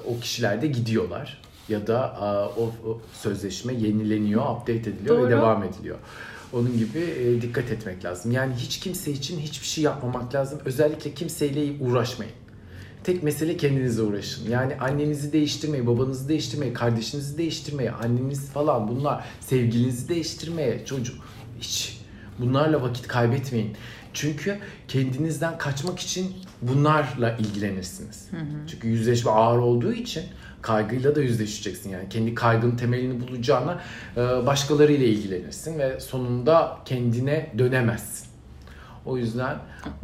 [0.06, 1.42] o kişiler de gidiyorlar.
[1.70, 2.14] ya da
[2.58, 5.26] o, o sözleşme yenileniyor, update ediliyor Doğru.
[5.26, 5.98] ve devam ediliyor.
[6.54, 8.32] Onun gibi e, dikkat etmek lazım.
[8.32, 10.60] Yani hiç kimse için hiçbir şey yapmamak lazım.
[10.66, 12.34] Özellikle kimseyle uğraşmayın.
[13.04, 14.50] Tek mesele kendinize uğraşın.
[14.50, 21.16] Yani annenizi değiştirmeyi, babanızı değiştirmeyi, kardeşinizi değiştirmeyi, anneniz falan bunlar, sevgilinizi değiştirmeye, çocuk
[21.60, 21.99] hiç
[22.40, 23.74] bunlarla vakit kaybetmeyin.
[24.14, 28.30] Çünkü kendinizden kaçmak için bunlarla ilgilenirsiniz.
[28.68, 30.24] Çünkü yüzleşme ağır olduğu için
[30.62, 31.90] kaygıyla da yüzleşeceksin.
[31.90, 33.82] Yani kendi kaygının temelini bulacağına
[34.18, 38.29] e, başkalarıyla ilgilenirsin ve sonunda kendine dönemezsin.
[39.06, 39.56] O yüzden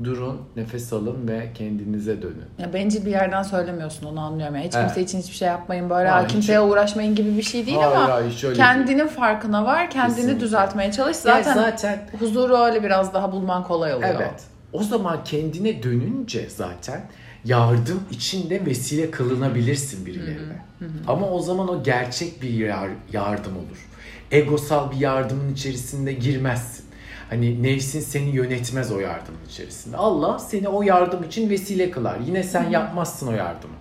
[0.04, 2.44] durun, nefes alın ve kendinize dönün.
[2.60, 4.56] Ya bencil bir yerden söylemiyorsun onu anlıyorum.
[4.56, 4.86] Yani hiç Evet.
[4.86, 7.78] kimse için hiçbir şey yapmayın böyle Ha, "Aa, hiç- kimseye uğraşmayın gibi bir şey değil
[7.78, 10.40] Hayır, ama hayır, kendinin farkına var, kendini Kesinlikle.
[10.40, 11.18] düzeltmeye çalış.
[11.18, 14.16] Zaten, zaten huzuru öyle biraz daha bulman kolay oluyor.
[14.16, 14.44] Evet.
[14.74, 17.02] O zaman kendine dönünce zaten
[17.46, 20.66] yardım için de vesile kılınabilirsin birilerine.
[21.08, 23.88] Ama o zaman o gerçek bir yar- yardım olur.
[24.32, 26.85] Egosal bir yardımın içerisinde girmezsin.
[27.30, 29.98] Hani nefsin seni yönetmez o yardımın içerisinde.
[29.98, 32.20] Allah seni o yardım için vesile kılar.
[32.28, 33.74] Yine sen yapmazsın o yardımı.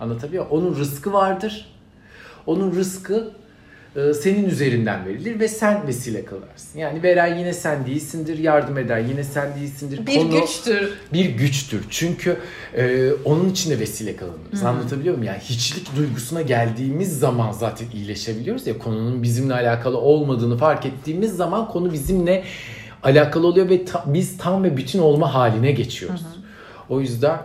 [0.00, 0.64] Anlatabiliyor muyum?
[0.66, 1.68] Onun rızkı vardır.
[2.46, 3.32] Onun rızkı
[3.96, 6.78] e, senin üzerinden verilir ve sen vesile kılarsın.
[6.78, 10.06] Yani veren yine sen değilsindir, yardım eden yine sen değilsindir.
[10.06, 10.92] Bir Konu güçtür.
[11.12, 11.84] bir güçtür.
[11.90, 12.36] Çünkü
[12.76, 14.62] e, onun için de vesile kılınırız.
[14.64, 15.32] Anlatabiliyor muyum?
[15.32, 21.68] Yani hiçlik duygusuna geldiğimiz zaman zaten iyileşebiliyoruz ya konunun bizimle alakalı olmadığını fark ettiğimiz zaman
[21.68, 22.44] konu bizimle
[23.02, 26.20] alakalı oluyor ve ta- biz tam ve bütün olma haline geçiyoruz.
[26.88, 27.38] O yüzden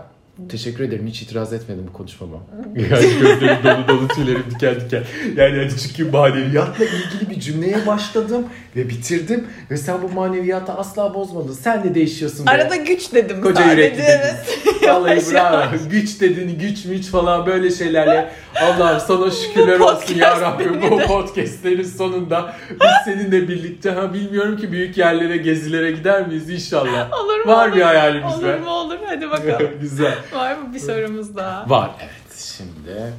[0.50, 1.08] teşekkür ederim.
[1.08, 2.38] Hiç itiraz etmedim bu konuşmama.
[2.76, 5.04] Yani gözlerim dolu dolu tüylerim diken diken.
[5.36, 9.48] Yani hadi çünkü maneviyatla ilgili bir cümleye başladım ve bitirdim.
[9.72, 11.54] Ve sen bu maneviyatı asla bozmadın.
[11.54, 12.46] Sen de değişiyorsun.
[12.46, 12.50] be.
[12.52, 13.72] Arada güç dedim Koca sadece.
[13.82, 14.60] yürekli Evet.
[14.88, 15.54] Vallahi Yavaş bravo.
[15.56, 15.80] yavaş.
[15.90, 18.34] Güç dedin, güç müç falan böyle şeylerle.
[18.62, 24.72] Allah'ım sana şükürler olsun ya Rabbim bu podcastlerin sonunda biz seninle birlikte ha bilmiyorum ki
[24.72, 27.24] büyük yerlere gezilere gider miyiz inşallah.
[27.24, 27.52] Olur mu?
[27.52, 27.76] Var olur.
[27.76, 28.98] bir hayalimiz Olur mu olur.
[29.08, 29.72] Hadi bakalım.
[29.82, 30.16] Güzel.
[30.36, 31.70] Var mı bir sorumuz daha?
[31.70, 33.14] Var evet şimdi.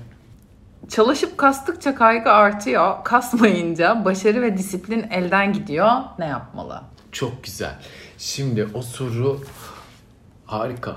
[0.89, 3.05] Çalışıp kastıkça kaygı artıyor.
[3.05, 5.91] Kasmayınca başarı ve disiplin elden gidiyor.
[6.19, 6.81] Ne yapmalı?
[7.13, 7.75] Çok güzel.
[8.19, 9.41] Şimdi o soru
[10.47, 10.97] harika.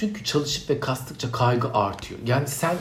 [0.00, 2.20] Çünkü çalışıp ve kastıkça kaygı artıyor.
[2.26, 2.76] Yani sen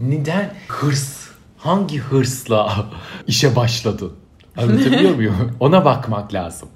[0.00, 2.86] neden hırs, hangi hırsla
[3.26, 4.12] işe başladın?
[4.56, 5.56] Anlatabiliyor muyum?
[5.60, 6.68] Ona bakmak lazım.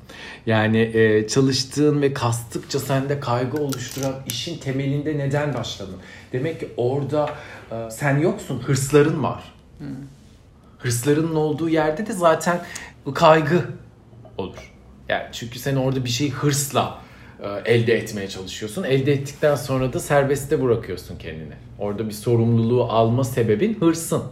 [0.46, 5.96] Yani e, çalıştığın ve kastıkça sende kaygı oluşturan işin temelinde neden başladın?
[6.32, 7.30] Demek ki orada
[7.70, 9.52] e, sen yoksun, hırsların var.
[10.78, 12.60] Hırslarının olduğu yerde de zaten
[13.14, 13.64] kaygı
[14.38, 14.72] olur.
[15.08, 17.01] Yani çünkü sen orada bir şeyi hırsla
[17.64, 18.82] elde etmeye çalışıyorsun.
[18.82, 21.54] Elde ettikten sonra da serbestte bırakıyorsun kendini.
[21.78, 24.22] Orada bir sorumluluğu alma sebebin hırsın.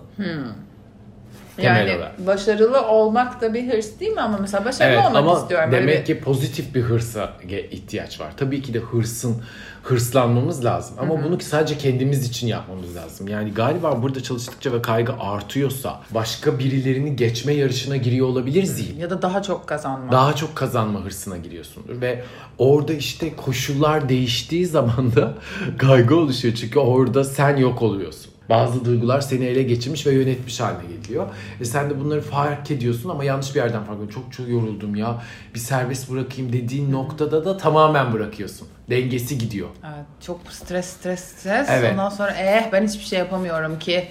[1.60, 2.26] Temel yani olarak.
[2.26, 4.20] başarılı olmak da bir hırs değil mi?
[4.20, 5.72] Ama mesela başarılı Evet olmak ama istiyorum.
[5.72, 7.32] Böyle demek bir- ki pozitif bir hırsa
[7.70, 8.32] ihtiyaç var.
[8.36, 9.42] Tabii ki de hırsın
[9.82, 13.28] hırslanmamız lazım ama bunu sadece kendimiz için yapmamız lazım.
[13.28, 18.98] Yani galiba burada çalıştıkça ve kaygı artıyorsa başka birilerini geçme yarışına giriyor olabilir zihin.
[19.00, 20.12] Ya da daha çok kazanmak.
[20.12, 22.22] daha çok kazanma hırsına giriyorsundur ve
[22.58, 25.34] orada işte koşullar değiştiği zaman da
[25.78, 28.32] kaygı oluşuyor çünkü orada sen yok oluyorsun.
[28.50, 31.26] Bazı duygular seni ele geçirmiş ve yönetmiş haline geliyor.
[31.60, 34.20] Ve sen de bunları fark ediyorsun ama yanlış bir yerden fark ediyorsun.
[34.22, 35.22] Çok çok yoruldum ya
[35.54, 38.68] bir serbest bırakayım dediğin noktada da tamamen bırakıyorsun.
[38.90, 39.68] Dengesi gidiyor.
[39.84, 41.68] Evet, çok stres stres stres.
[41.70, 41.92] Evet.
[41.92, 44.08] Ondan sonra eh ben hiçbir şey yapamıyorum ki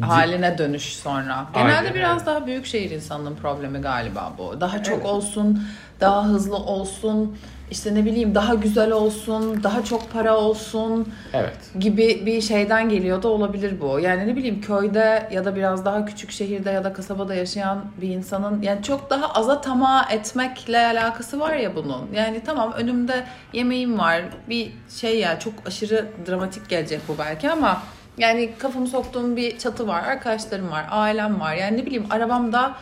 [0.00, 1.46] haline dönüş sonra.
[1.54, 2.26] Aynen Genelde biraz öyle.
[2.26, 4.60] daha büyük şehir insanının problemi galiba bu.
[4.60, 5.06] Daha çok Evet.
[5.06, 5.62] olsun,
[6.00, 7.36] daha hızlı olsun,
[7.70, 11.56] işte ne bileyim daha güzel olsun, daha çok para olsun Evet.
[11.78, 14.00] gibi bir şeyden geliyor da olabilir bu.
[14.00, 18.08] Yani ne bileyim köyde ya da biraz daha küçük şehirde ya da kasabada yaşayan bir
[18.08, 22.08] insanın yani çok daha aza tamah etmekle alakası var ya bunun.
[22.14, 24.22] Yani tamam önümde yemeğim var.
[24.48, 27.82] Bir şey ya çok aşırı dramatik gelecek bu belki ama
[28.18, 31.54] yani kafamı soktuğum bir çatı var, arkadaşlarım var, ailem var.
[31.54, 32.74] Yani ne bileyim arabamda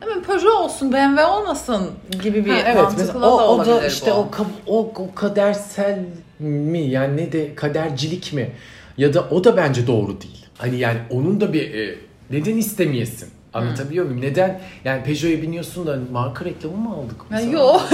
[0.00, 1.90] hemen Peugeot olsun, BMW olmasın
[2.22, 4.14] gibi bir Ha, evet mantıkla da o, o olabilir da işte bu.
[4.14, 4.28] o,
[4.66, 5.98] o o kadersel
[6.38, 8.50] mi yani ne de kadercilik mi
[8.98, 10.46] ya da o da bence doğru değil.
[10.58, 11.94] Hani yani onun da bir e,
[12.30, 13.28] neden istemeyesin?
[13.54, 14.20] Anlatabiliyor muyum?
[14.20, 17.16] Neden yani Peugeot'a biniyorsun da marka reklamı mı aldık?
[17.20, 17.52] Ya mesela?
[17.52, 17.88] yok.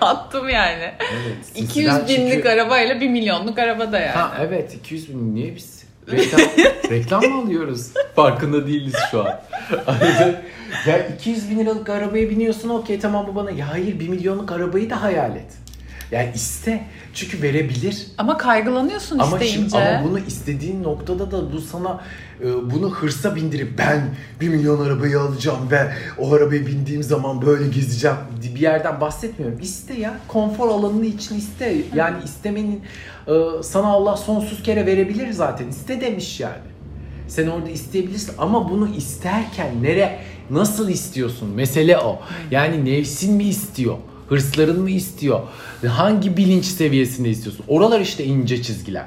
[0.00, 0.92] Attım yani.
[1.00, 1.36] Evet.
[1.54, 4.10] 200 sizden binlik çünkü- arabayla 1 milyonluk araba da yani.
[4.10, 6.40] Ha evet 200 bin niye biz reklam,
[6.90, 7.86] reklam mı alıyoruz?
[8.16, 9.40] Farkında değiliz şu an.
[10.86, 13.50] Ya 200 bin liralık arabaya biniyorsun okey tamam bu bana.
[13.50, 15.52] Ya hayır 1 milyonluk arabayı da hayal et.
[16.10, 16.84] Yani iste.
[17.14, 18.06] Çünkü verebilir.
[18.18, 19.70] Ama kaygılanıyorsun Ama, isteyince.
[19.70, 22.00] şimdi, ama bunu istediğin noktada da bu sana
[22.40, 24.00] e, bunu hırsa bindirip ben
[24.40, 28.16] bir milyon arabayı alacağım ve o arabaya bindiğim zaman böyle gezeceğim
[28.54, 29.58] bir yerden bahsetmiyorum.
[29.60, 30.14] İste ya.
[30.28, 31.76] Konfor alanını için iste.
[31.94, 32.82] Yani istemenin
[33.28, 35.68] e, sana Allah sonsuz kere verebilir zaten.
[35.68, 36.68] İste demiş yani.
[37.28, 40.18] Sen orada isteyebilirsin ama bunu isterken nere
[40.50, 41.48] nasıl istiyorsun?
[41.48, 42.18] Mesele o.
[42.50, 43.96] Yani nefsin mi istiyor?
[44.28, 45.40] Hırsların mı istiyor?
[45.88, 47.64] Hangi bilinç seviyesinde istiyorsun?
[47.68, 49.04] Oralar işte ince çizgiler.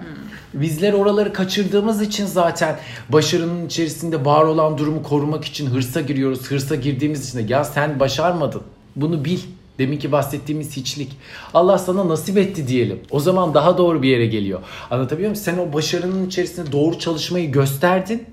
[0.54, 6.52] Bizler oraları kaçırdığımız için zaten başarının içerisinde var olan durumu korumak için hırsa giriyoruz.
[6.52, 8.62] Hırsa girdiğimiz için de ya sen başarmadın.
[8.96, 9.40] Bunu bil.
[9.80, 11.12] Deminki bahsettiğimiz hiçlik.
[11.54, 13.00] Allah sana nasip etti diyelim.
[13.12, 14.60] O zaman daha doğru bir yere geliyor.
[14.92, 15.44] Anlatabiliyor muyum?
[15.44, 18.24] Sen o başarının içerisinde doğru çalışmayı gösterdin.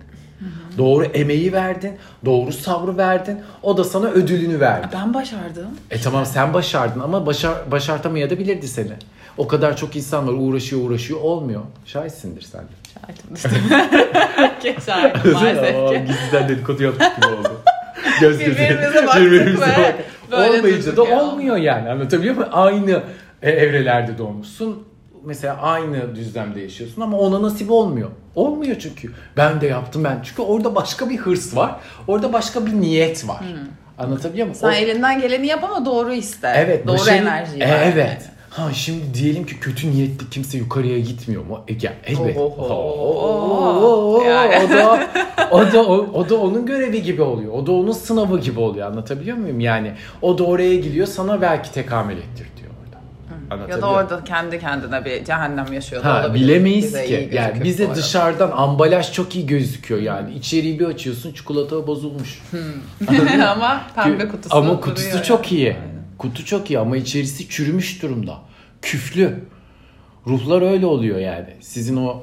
[0.78, 1.92] Doğru emeği verdin.
[2.24, 3.40] Doğru sabrı verdin.
[3.62, 4.86] O da sana ödülünü verdi.
[4.94, 5.66] Ben başardım.
[5.90, 8.92] E tamam sen başardın ama başar, başartamayabilirdi seni.
[9.38, 11.62] O kadar çok insan var uğraşıyor uğraşıyor olmuyor.
[11.84, 12.66] Şahitsindir sen de.
[12.94, 13.50] Şahitim işte.
[14.86, 16.04] Şahitim maalesef Aa, ki.
[16.06, 17.60] Gizliden dedikodu yaptık gibi oldu.
[18.20, 18.58] Göz göze.
[18.60, 21.22] Birbirimize baktık Olmayınca da ya.
[21.22, 22.50] olmuyor yani anlatabiliyor muyum?
[22.52, 23.02] Aynı
[23.42, 24.84] e, evrelerde doğmuşsun.
[25.24, 28.10] Mesela aynı düzlemde yaşıyorsun ama ona nasip olmuyor.
[28.34, 29.12] Olmuyor çünkü.
[29.36, 30.20] Ben de yaptım ben.
[30.22, 31.76] Çünkü orada başka bir hırs var.
[32.08, 33.44] Orada başka bir niyet var.
[33.98, 34.60] Anlatabiliyor muyum?
[34.60, 36.52] Sen O- elinden geleni yap ama doğru iste.
[36.56, 36.86] Evet.
[36.86, 37.92] Doğru başarı- enerjiyi E, ver.
[37.94, 38.22] Evet.
[38.50, 41.60] Ha şimdi diyelim ki kötü niyetli kimse yukarıya gitmiyor mu?
[41.68, 42.36] E, ya, elbet.
[42.36, 42.50] O
[44.70, 44.98] da
[45.50, 47.52] o da o, o da onun görevi gibi oluyor.
[47.52, 48.86] O da onun sınavı gibi oluyor.
[48.90, 49.60] Anlatabiliyor muyum?
[49.60, 52.46] Yani o da oraya gidiyor sana belki tekamül ettir.
[53.68, 56.44] Ya da orada kendi kendine bir cehennem yaşıyor da Ha, olabilir.
[56.44, 57.30] bilemeyiz Bize ki.
[57.32, 60.34] Yani bize dışarıdan ambalaj çok iyi gözüküyor yani.
[60.34, 62.42] İçeriği bir açıyorsun çikolata bozulmuş.
[63.48, 65.60] ama pembe kutusu Ama kutusu duruyor çok yani.
[65.60, 65.76] iyi.
[66.18, 68.38] Kutu çok iyi ama içerisi çürümüş durumda.
[68.82, 69.44] Küflü.
[70.26, 71.54] Ruhlar öyle oluyor yani.
[71.60, 72.22] Sizin o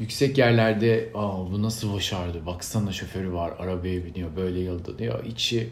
[0.00, 2.46] yüksek yerlerde Aa, bu nasıl başardı?
[2.46, 5.24] Baksana şoförü var, arabaya biniyor, böyle yıldı diyor.
[5.24, 5.68] İçi,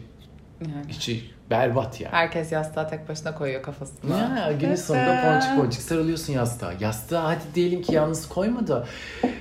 [0.61, 0.91] Yani.
[0.91, 2.11] içi berbat yani.
[2.11, 4.17] Herkes yastığa tek başına koyuyor kafasına.
[4.17, 6.73] Ya günün sonunda ponçik ponçik sarılıyorsun yastığa.
[6.79, 8.87] Yastığa hadi diyelim ki yalnız koyma da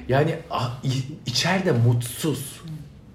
[0.09, 0.81] yani ah,
[1.27, 2.61] içeride mutsuz.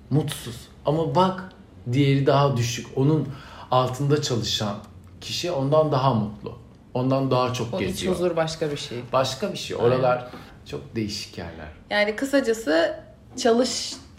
[0.09, 0.67] Mutsuz.
[0.85, 1.43] Ama bak
[1.91, 2.87] diğeri daha düşük.
[2.95, 3.27] Onun
[3.71, 4.75] altında çalışan
[5.21, 6.57] kişi ondan daha mutlu.
[6.93, 8.13] Ondan daha çok O geziyor.
[8.13, 8.97] huzur başka bir şey.
[9.13, 9.77] Başka bir şey.
[9.77, 10.27] Oralar
[10.65, 11.67] çok değişik yerler.
[11.89, 12.99] Yani kısacası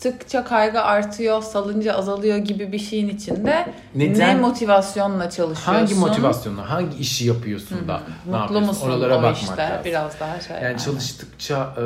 [0.00, 4.36] çalıştıkça kaygı artıyor, salınca azalıyor gibi bir şeyin içinde Neden?
[4.36, 5.72] ne motivasyonla çalışıyorsun?
[5.72, 8.68] Hangi motivasyonla, hangi işi yapıyorsun da ne Mutlu yapıyorsun?
[8.68, 9.56] musun Oralara o bakmak işte?
[9.56, 9.84] lazım.
[9.84, 10.56] Biraz daha şey.
[10.62, 11.84] Yani çalıştıkça e,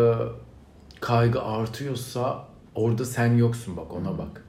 [1.01, 2.38] kaygı artıyorsa
[2.75, 4.44] orada sen yoksun bak ona bak.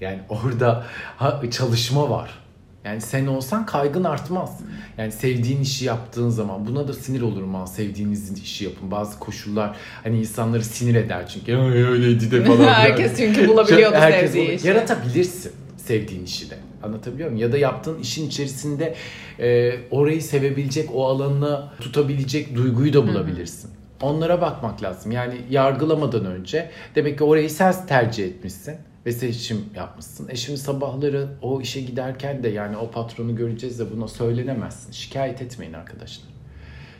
[0.00, 0.84] Yani orada
[1.16, 2.41] ha, çalışma var.
[2.84, 4.60] Yani sen olsan kaygın artmaz.
[4.98, 8.90] Yani sevdiğin işi yaptığın zaman buna da sinir olurum ha sevdiğiniz işi yapın.
[8.90, 12.64] Bazı koşullar hani insanları sinir eder çünkü "Ay, öyleydi de falan.
[12.72, 14.68] Herkes çünkü bulabiliyordu Herkes sevdiği bunu- işi.
[14.68, 16.56] Yaratabilirsin sevdiğin işi de.
[16.82, 17.42] Anlatabiliyor muyum?
[17.42, 18.94] Ya da yaptığın işin içerisinde
[19.38, 23.70] e, orayı sevebilecek, o alanı tutabilecek duyguyu da bulabilirsin.
[24.00, 25.12] Onlara bakmak lazım.
[25.12, 28.74] Yani yargılamadan önce demek ki orayı sen tercih etmişsin
[29.06, 30.28] ve seçim yapmışsın.
[30.28, 34.92] E şimdi sabahları o işe giderken de yani o patronu göreceğiz de buna söylenemezsin.
[34.92, 36.26] Şikayet etmeyin arkadaşlar.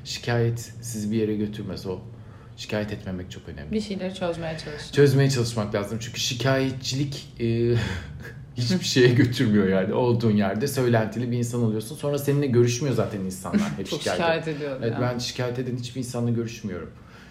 [0.04, 1.98] Şikayet sizi bir yere götürmez o.
[2.56, 4.92] Şikayet etmemek çok önemli Bir şeyleri çözmeye çalış.
[4.92, 5.98] çözmeye çalışmak lazım.
[6.00, 7.74] Çünkü şikayetçilik e,
[8.54, 9.94] hiçbir şeye götürmüyor yani.
[9.94, 11.96] Olduğun yerde söylentili bir insan oluyorsun.
[11.96, 13.70] Sonra seninle görüşmüyor zaten insanlar.
[13.78, 14.20] Hep Çok şikayet.
[14.20, 15.00] şikayet ediyordu Evet, ya.
[15.00, 16.90] ben şikayet eden hiçbir insanla görüşmüyorum.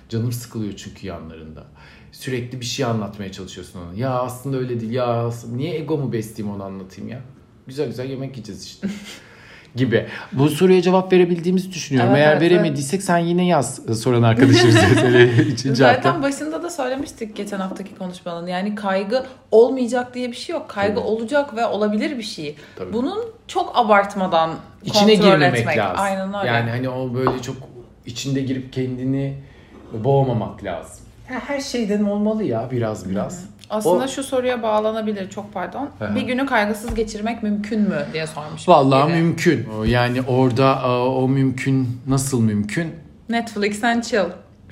[0.09, 1.63] Canım sıkılıyor çünkü yanlarında.
[2.11, 3.99] Sürekli bir şey anlatmaya çalışıyorsun ona.
[3.99, 4.91] Ya aslında öyle değil.
[4.91, 7.19] Ya aslında- niye egomu besleyeyim onu anlatayım ya.
[7.67, 8.87] Güzel güzel yemek yiyeceğiz işte.
[9.75, 10.07] gibi.
[10.31, 12.11] Bu soruya cevap verebildiğimizi düşünüyorum.
[12.11, 14.79] Evet, Eğer evet, veremediysek sen yine yaz e, soran arkadaşımıza.
[15.41, 16.23] Üçüncü Zaten hafta.
[16.23, 18.47] başında da söylemiştik geçen haftaki konuşmanın.
[18.47, 20.69] Yani kaygı olmayacak diye bir şey yok.
[20.69, 21.05] Kaygı Tabii.
[21.05, 22.55] olacak ve olabilir bir şey.
[22.75, 22.93] Tabii.
[22.93, 24.51] Bunun çok abartmadan
[24.85, 25.77] İçine girmemek etmek.
[25.77, 25.95] lazım.
[26.03, 26.47] Aynen öyle.
[26.47, 27.55] Yani hani o böyle çok
[28.05, 29.37] içinde girip kendini
[30.03, 31.05] boğmamak lazım.
[31.39, 33.45] Her şeyden olmalı ya biraz biraz.
[33.69, 35.89] Aslında O- şu soruya bağlanabilir çok pardon.
[36.01, 36.15] Aha.
[36.15, 38.67] Bir günü kaygısız geçirmek mümkün mü diye sormuş.
[38.69, 39.17] Vallahi biri.
[39.21, 39.67] mümkün.
[39.85, 42.95] Yani orada o mümkün nasıl mümkün?
[43.29, 44.19] Netflix and chill.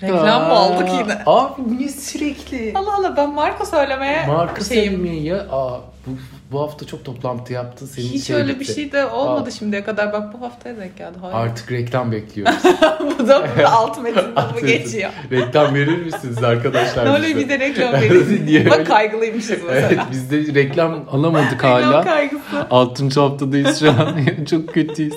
[0.02, 1.18] Reklam mı olduk yine?
[1.26, 2.72] Abi niye sürekli?
[2.76, 4.94] Allah Allah ben marka söylemeye Marka şeyim.
[4.94, 5.38] sevmeyi ya.
[5.52, 6.12] Aa, bu,
[6.52, 7.86] bu hafta çok toplantı yaptın.
[7.86, 9.52] Senin Hiç şey öyle bir şey de olmadı Aa.
[9.52, 10.14] şimdiye kadar.
[10.14, 11.18] Bak bu haftaya denk geldi.
[11.22, 11.36] Hayır.
[11.36, 12.56] Artık reklam bekliyoruz.
[13.20, 15.12] bu da alt metinde bu geçiyor.
[15.32, 17.06] reklam verir misiniz arkadaşlar?
[17.06, 17.40] Ne oluyor bize?
[17.40, 18.70] bir de reklam verin.
[18.70, 19.88] Bak kaygılıymışız mesela.
[19.88, 22.04] Evet biz de reklam alamadık hala.
[22.04, 22.70] kaygısı.
[22.70, 23.20] 6.
[23.22, 24.20] haftadayız şu an.
[24.50, 25.16] çok kötüyüz.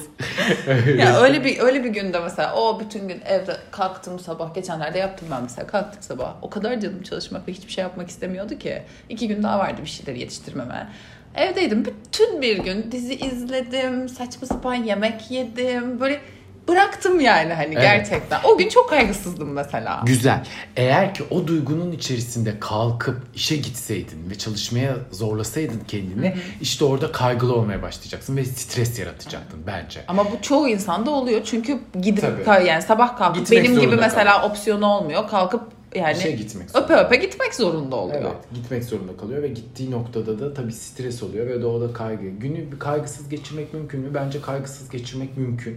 [0.99, 5.29] Ya öyle bir öyle bir günde mesela o bütün gün evde kalktım sabah geçenlerde yaptım
[5.31, 9.29] ben mesela kalktım sabah o kadar canım çalışmak ve hiçbir şey yapmak istemiyordu ki iki
[9.29, 10.89] gün daha vardı bir şeyleri yetiştirmeme.
[11.35, 16.21] Evdeydim bütün bir gün dizi izledim saçma sapan yemek yedim böyle
[16.69, 17.83] bıraktım yani hani Evet.
[17.83, 18.41] gerçekten.
[18.45, 20.03] O gün çok kaygısızdım mesela.
[20.07, 20.45] Güzel.
[20.77, 27.55] Eğer ki o duygunun içerisinde kalkıp işe gitseydin ve çalışmaya zorlasaydın kendini işte orada kaygılı
[27.55, 30.01] olmaya başlayacaksın ve stres yaratacaktın bence.
[30.09, 32.67] Ama bu çoğu insanda oluyor çünkü gidip Tabii.
[32.69, 35.63] yani sabah kalkıp Gitmek benim gibi mesela opsiyonu olmuyor kalkıp
[35.95, 36.85] yani İşe gitmek zorunda.
[36.85, 38.21] öpe öpe gitmek zorunda oluyor.
[38.23, 42.29] Evet, gitmek zorunda kalıyor ve gittiği noktada da tabii stres oluyor ve doğada kaygı.
[42.29, 44.09] Günü kaygısız geçirmek mümkün mü?
[44.15, 45.77] Bence kaygısız geçirmek mümkün.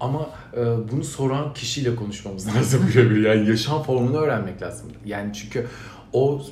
[0.00, 0.60] Ama e,
[0.92, 3.24] bunu soran kişiyle konuşmamız lazım birebir.
[3.24, 4.86] Yani yaşam formunu öğrenmek lazım.
[5.06, 5.66] Yani çünkü
[6.12, 6.42] o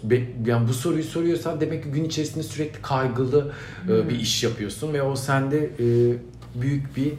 [0.47, 3.53] yani bu soruyu soruyorsan demek ki gün içerisinde sürekli kaygılı
[3.89, 5.87] e, bir iş yapıyorsun ve o sende e,
[6.61, 7.13] büyük bir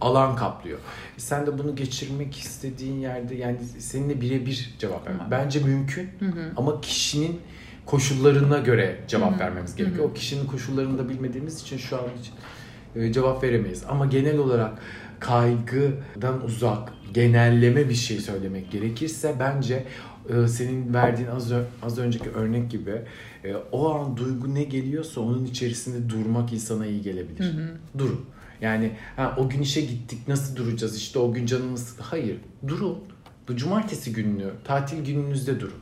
[0.00, 0.78] alan kaplıyor.
[1.16, 5.30] Sen de bunu geçirmek istediğin yerde yani seninle birebir cevap vermek.
[5.30, 6.10] Bence mümkün
[6.56, 7.40] ama kişinin
[7.86, 10.04] koşullarına göre cevap vermemiz gerekiyor.
[10.10, 12.32] O kişinin koşullarını da bilmediğimiz için şu an hiç
[12.96, 13.84] e, cevap veremeyiz.
[13.88, 14.78] Ama genel olarak
[15.20, 19.84] kaygıdan uzak, genelleme bir şey söylemek gerekirse bence
[20.28, 23.02] e, senin verdiğin az, az önceki örnek gibi
[23.44, 27.54] e, o an duygu ne geliyorsa onun içerisinde durmak insana iyi gelebilir.
[27.98, 28.24] Durun.
[28.60, 31.94] Yani ha, o gün işe gittik nasıl duracağız işte o gün canımız...
[32.00, 32.36] Hayır
[32.68, 32.98] durun.
[33.48, 35.74] Bu cumartesi gününü, tatil gününüzde durun.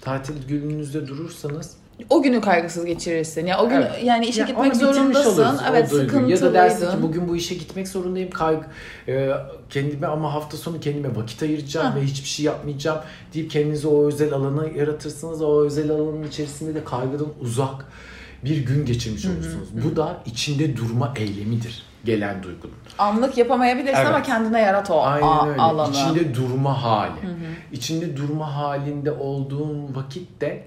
[0.00, 1.76] Tatil gününüzde durursanız
[2.10, 3.46] O günü kaygısız geçirirsin.
[3.46, 4.04] Ya o gün Evet.
[4.04, 5.42] yani işe Ya gitmek zorundasın.
[5.42, 6.28] olursun, Evet duyguyu.
[6.30, 8.30] Ya da dersin ki bugün bu işe gitmek zorundayım.
[8.30, 8.66] Kaygı,
[9.08, 9.30] e,
[9.70, 11.96] kendime ama hafta sonu kendime vakit ayıracağım Ha.
[11.96, 13.00] ve hiçbir şey yapmayacağım
[13.34, 15.42] deyip kendinize o özel alanı yaratırsınız.
[15.42, 17.84] O özel alanın içerisinde de kaygıdan uzak
[18.44, 19.68] bir gün geçirmiş olursunuz.
[19.84, 22.74] Bu da içinde durma eylemidir gelen duygunun.
[22.98, 24.06] Anlık yapamayabilirsin Evet.
[24.08, 25.60] ama kendine yarat o Aynen öyle.
[25.60, 25.90] alanı.
[25.94, 27.20] İçinde durma hali.
[27.72, 30.66] İçinde durma halinde olduğun vakitte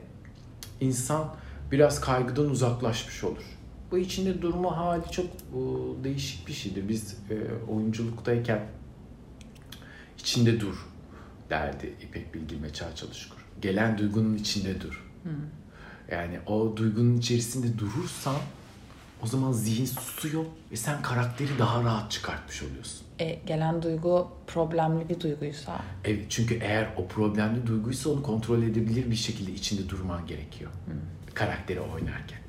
[0.80, 1.26] insan
[1.72, 3.44] biraz kaygıdan uzaklaşmış olur.
[3.92, 5.60] Bu içinde durma hali çok e,
[6.04, 6.90] değişik bir şeydir.
[6.90, 7.36] Biz e,
[7.72, 8.60] oyunculuktayken
[10.20, 10.76] içinde dur
[11.50, 13.38] derdi İpek Bilgin ve Çağ Çalışkur.
[13.62, 15.06] Gelen duygunun içinde dur.
[16.12, 18.36] Yani o duygunun içerisinde durursan
[19.24, 23.02] o zaman zihin susuyor ve sen karakteri daha rahat çıkartmış oluyorsun.
[23.20, 25.82] E, gelen duygu problemli bir duyguysa.
[26.06, 30.72] Evet çünkü eğer o problemli duyguysa onu kontrol edebilir bir şekilde içinde durman gerekiyor.
[31.34, 32.42] Karakteri oynarken.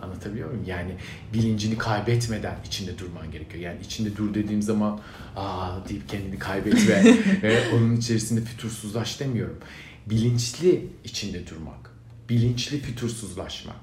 [0.00, 0.64] Anlatabiliyor muyum?
[0.66, 0.96] Yani
[1.34, 3.64] bilincini kaybetmeden içinde durman gerekiyor.
[3.64, 5.00] Yani içinde dur dediğim zaman
[5.36, 7.04] aa deyip kendini kaybet ve,
[7.42, 9.58] ve onun içerisinde fütursuzlaş demiyorum.
[10.06, 11.85] Bilinçli içinde durmak.
[12.28, 13.76] Bilinçli fütursuzlaşmak.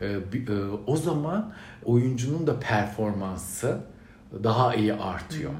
[0.00, 0.54] Ee, bi- e,
[0.86, 1.52] o zaman
[1.84, 3.80] oyuncunun da performansı
[4.44, 5.50] daha iyi artıyor.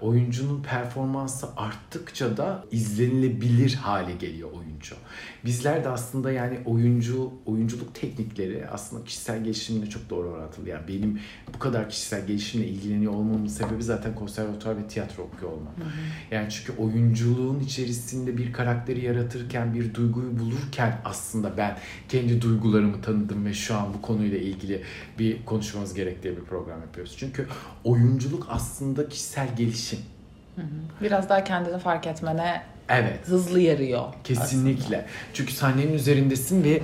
[0.00, 4.96] Oyuncunun performansı arttıkça da izlenilebilir hale geliyor oyuncu.
[5.44, 10.68] Bizler de aslında yani oyuncu oyunculuk teknikleri aslında kişisel gelişimle çok doğru orantılı.
[10.68, 11.20] Yani benim
[11.54, 15.72] bu kadar kişisel gelişimle ilgileniyor olmamın sebebi zaten konservatuvar ve tiyatro okuyor olmam.
[16.30, 23.44] Yani çünkü oyunculuğun içerisinde bir karakteri yaratırken, bir duyguyu bulurken aslında ben kendi duygularımı tanıdım
[23.44, 24.82] ve şu an bu konuyla ilgili
[25.18, 27.14] bir konuşmamız gerektiği bir program yapıyoruz.
[27.18, 27.46] Çünkü
[27.84, 29.98] oyunculuk aslında kişisel gelişim.
[31.02, 33.18] Biraz daha kendini fark etmene Evet.
[33.24, 34.04] hızlı yarıyor.
[34.24, 35.06] Kesinlikle.
[35.34, 36.80] Çünkü sahnenin üzerindesin ve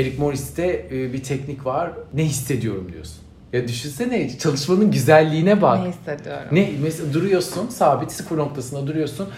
[0.00, 1.92] Eric Morris'te e, bir teknik var.
[2.14, 3.18] Ne hissediyorum diyorsun.
[3.52, 5.80] Ya düşünsene çalışmanın güzelliğine bak.
[5.82, 6.48] Ne hissediyorum?
[6.52, 9.28] Ne mesela duruyorsun sabit sıfır noktasında duruyorsun.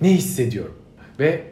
[0.00, 0.74] Ne hissediyorum?
[1.18, 1.44] Ve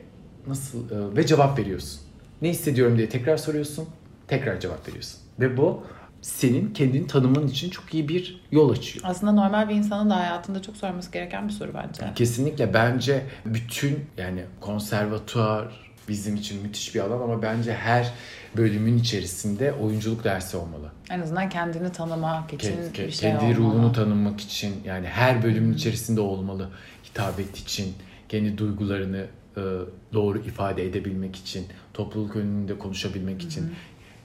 [0.47, 2.01] nasıl e, ve cevap veriyorsun.
[2.43, 3.89] Ne hissediyorum diye tekrar soruyorsun.
[4.29, 5.21] Tekrar cevap veriyorsun.
[5.41, 5.83] Ve bu
[6.23, 9.05] senin kendini tanıman için çok iyi bir yol açıyor.
[9.09, 12.03] Aslında normal bir insanın da hayatında çok sorması gereken bir soru bence.
[12.15, 18.13] Kesinlikle bence bütün yani konservatuar bizim için müthiş bir alan ama bence her
[18.57, 20.91] bölümün içerisinde oyunculuk dersi olmalı.
[21.11, 23.57] En azından kendini tanımak için Ke- ke- bir şey kendi olmalı.
[23.57, 26.69] ruhunu tanımak için yani her bölümün içerisinde olmalı.
[27.11, 27.95] Hitabet için,
[28.29, 29.61] kendi duygularını e,
[30.13, 33.75] doğru ifade edebilmek için, topluluk önünde konuşabilmek için.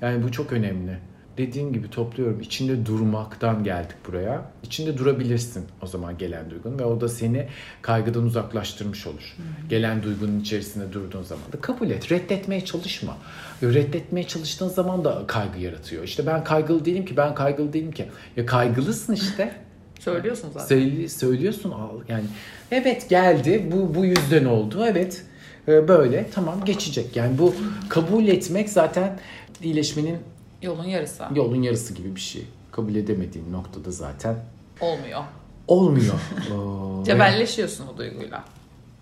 [0.01, 0.97] Yani bu çok önemli.
[1.37, 2.41] Dediğin gibi topluyorum.
[2.41, 4.51] İçinde durmaktan geldik buraya.
[4.63, 7.47] İçinde durabilirsin o zaman gelen duygun ve o da seni
[7.81, 9.35] kaygıdan uzaklaştırmış olur.
[9.69, 12.11] Gelen duygunun içerisinde durduğun zaman da kabul et.
[12.11, 13.17] Reddetmeye çalışma.
[13.63, 16.03] Reddetmeye çalıştığın zaman da kaygı yaratıyor.
[16.03, 18.05] İşte ben kaygılı değilim ki, ben kaygılı değilim ki.
[18.37, 19.51] Ya kaygılısın işte.
[19.99, 20.65] Söylüyorsun zaten.
[20.65, 21.73] Söyle, söylüyorsun
[22.09, 22.23] yani
[22.71, 25.23] evet geldi bu bu yüzden oldu evet
[25.67, 27.55] e, böyle tamam geçecek yani bu
[27.89, 29.19] kabul etmek zaten
[29.63, 30.17] iyileşmenin
[30.65, 31.23] Yolun yarısı.
[31.35, 34.35] yolun yarısı gibi bir şey kabul edemediğin noktada zaten
[34.81, 35.21] Olmuyor.
[35.67, 36.13] olmuyor.
[37.05, 38.43] Cebelleşiyorsun o duyguyla.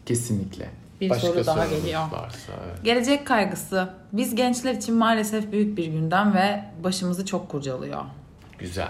[0.05, 0.69] kesinlikle.
[1.01, 2.01] Bir soru daha geliyor.
[2.11, 2.83] Varsa, evet.
[2.83, 3.89] Gelecek kaygısı.
[4.13, 8.01] Biz gençler için maalesef büyük bir gündem ve başımızı çok kurcalıyor.
[8.59, 8.87] Güzel.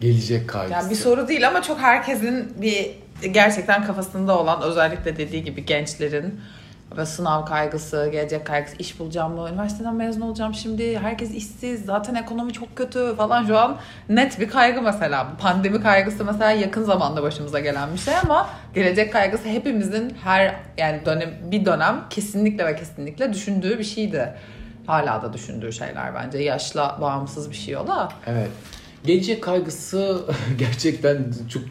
[0.00, 0.72] Gelecek kaygısı.
[0.80, 2.90] Yani bir soru değil ama çok herkesin bir
[3.32, 6.40] gerçekten kafasında olan özellikle dediği gibi gençlerin
[6.96, 12.14] ve sınav kaygısı, gelecek kaygısı, iş bulacağım mı, üniversiteden mezun olacağım şimdi, herkes işsiz, zaten
[12.14, 13.76] ekonomi çok kötü falan şu an
[14.08, 15.26] net bir kaygı mesela.
[15.40, 21.06] Pandemi kaygısı mesela yakın zamanda başımıza gelen bir şey ama gelecek kaygısı hepimizin her yani
[21.06, 24.34] dönem bir dönem kesinlikle ve kesinlikle düşündüğü bir şeydi.
[24.86, 26.38] Hala da düşündüğü şeyler bence.
[26.38, 28.08] Yaşla bağımsız bir şey o da.
[28.26, 28.50] Evet.
[29.04, 30.24] Gelecek kaygısı
[30.58, 31.62] gerçekten çok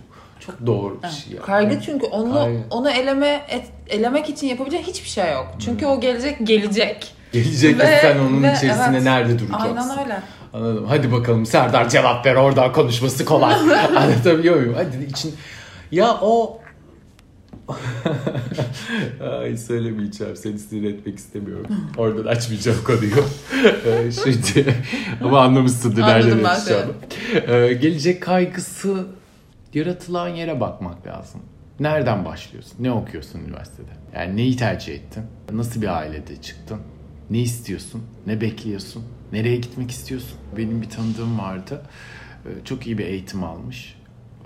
[0.46, 1.34] çok doğru bir şey.
[1.34, 1.42] ya.
[1.42, 2.60] Kaygı çünkü onu Kaygı.
[2.70, 5.48] onu eleme et- elemek için yapabileceğin hiçbir şey yok.
[5.60, 7.14] Çünkü o gelecek gelecek.
[7.34, 9.04] Gelecek ve Ve- sen onun ve içerisinde evet.
[9.04, 9.78] nerede duracaksın?
[9.78, 10.20] Aynen öyle.
[10.54, 10.86] Anladım.
[10.90, 13.54] Hadi bakalım Serdar cevap ver oradan konuşması kolay.
[13.98, 14.74] Anlatabiliyor muyum?
[14.78, 15.36] Hadi için
[15.92, 16.60] ya o
[19.40, 20.36] Ay söylemeyeceğim.
[20.36, 21.66] Seni sinir etmek istemiyorum.
[21.98, 23.12] Oradan açmayacağım konuyu.
[23.86, 24.76] Ee, Şimdi
[25.24, 26.94] ama anlamışsındır Anladım nereden ben açacağımı.
[27.48, 29.06] Ee, gelecek kaygısı
[29.76, 31.42] yaratılan yere bakmak lazım.
[31.80, 32.76] Nereden başlıyorsun?
[32.80, 33.92] Ne okuyorsun üniversitede?
[34.16, 35.24] Yani neyi tercih ettin?
[35.52, 36.80] Nasıl bir ailede çıktın?
[37.30, 38.04] Ne istiyorsun?
[38.28, 39.04] Ne bekliyorsun?
[39.32, 40.38] Nereye gitmek istiyorsun?
[40.58, 41.82] Benim bir tanıdığım vardı.
[42.46, 43.98] Ee, Çok iyi bir eğitim almış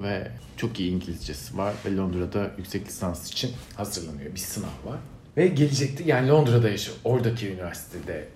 [0.01, 4.32] ve çok iyi İngilizcesi var ve Londra'da yüksek lisans için hazırlanıyor.
[4.32, 4.99] Bir sınav var.
[5.38, 6.97] Ve gelecekte yani Londra'da yaşıyor.
[7.03, 8.28] Oradaki üniversitede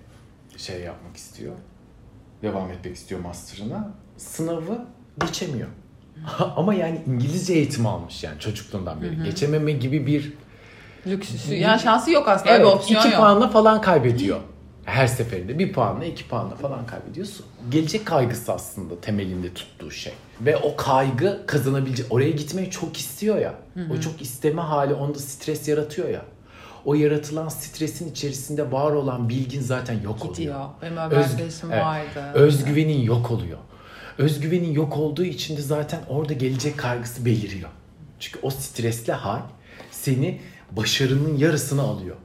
[0.56, 1.54] şey yapmak istiyor.
[2.42, 3.94] Devam etmek istiyor master'ına.
[4.16, 4.86] Sınavı
[5.20, 5.68] geçemiyor.
[6.56, 9.22] Ama yani İngilizce eğitim almış yani çocukluğundan beri.
[9.24, 10.32] Geçememe gibi bir
[11.06, 11.54] Lüksüsü.
[11.54, 12.50] Yani şansı yok aslında.
[12.50, 13.16] Evet, bir opsiyon iki yok.
[13.16, 14.40] puanla falan kaybediyor.
[14.84, 17.46] Her seferinde bir puanla iki puanla falan kaybediyorsun.
[17.70, 20.12] Gelecek kaygısı aslında temelinde tuttuğu şey.
[20.40, 22.06] Ve o kaygı kazanabilecek.
[22.10, 23.54] Oraya gitmeyi çok istiyor ya.
[23.92, 26.22] O çok isteme hali onda stres yaratıyor ya.
[26.84, 30.36] O yaratılan stresin içerisinde var olan bilgin zaten yok oluyor.
[30.36, 30.64] Gidiyor.
[30.82, 31.84] Benim Öz- evet.
[31.84, 32.32] vardı.
[32.34, 33.58] Özgüvenin yok oluyor.
[34.18, 37.68] Özgüvenin yok olduğu için de zaten orada gelecek kaygısı beliriyor.
[38.20, 39.40] Çünkü o stresli hal
[39.90, 40.40] seni
[40.70, 42.16] başarının yarısını alıyor.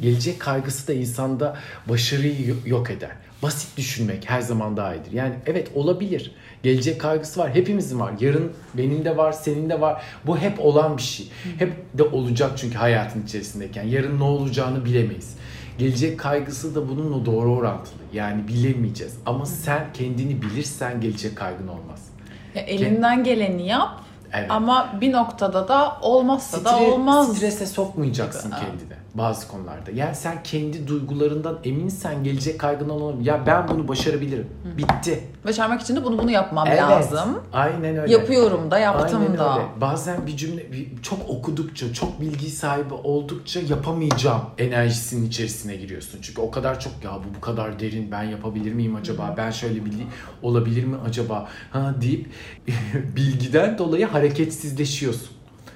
[0.00, 1.56] Gelecek kaygısı da insanda
[1.88, 3.10] başarıyı yo- yok eder.
[3.42, 5.12] Basit düşünmek her zaman daha iyidir.
[5.12, 6.34] Yani evet olabilir.
[6.62, 7.54] Gelecek kaygısı var.
[7.54, 8.12] Hepimizin var.
[8.20, 10.02] Yarın benim de var, senin de var.
[10.26, 11.26] Bu hep olan bir şey.
[11.58, 13.82] Hep de olacak çünkü hayatın içerisindeyken.
[13.84, 15.34] Yarın ne olacağını bilemeyiz.
[15.78, 17.94] Gelecek kaygısı da bununla doğru orantılı.
[18.12, 19.14] Yani bilemeyeceğiz.
[19.26, 22.08] Ama sen kendini bilirsen gelecek kaygın olmaz.
[22.54, 24.00] Ya elinden geleni yap
[24.32, 24.50] Evet.
[24.50, 27.36] ama bir noktada da olmazsa da Stre- olmaz.
[27.36, 28.60] Strese sokmayacaksın Evet.
[28.66, 29.90] kendini bazı konularda.
[29.90, 33.24] Yani sen kendi duygularından eminsen gelecek kaygın olabilir.
[33.26, 34.46] Ya ben bunu başarabilirim.
[34.78, 35.20] Bitti.
[35.44, 36.80] Başarmak için de bunu bunu yapmam Evet.
[36.80, 37.42] lazım.
[37.52, 38.12] Aynen öyle.
[38.12, 39.54] Yapıyorum da yaptım Aynen da.
[39.58, 39.66] öyle.
[39.80, 46.18] Bazen bir cümle bir- çok okudukça, çok bilgi sahibi oldukça yapamayacağım enerjisinin içerisine giriyorsun.
[46.22, 49.34] Çünkü o kadar çok ya bu bu kadar derin ben yapabilir miyim acaba?
[49.36, 50.06] Ben şöyle bilgi
[50.42, 51.48] olabilir mi acaba?
[51.70, 52.26] Ha deyip
[53.16, 55.28] bilgiden dolayı hareketsizleşiyorsun.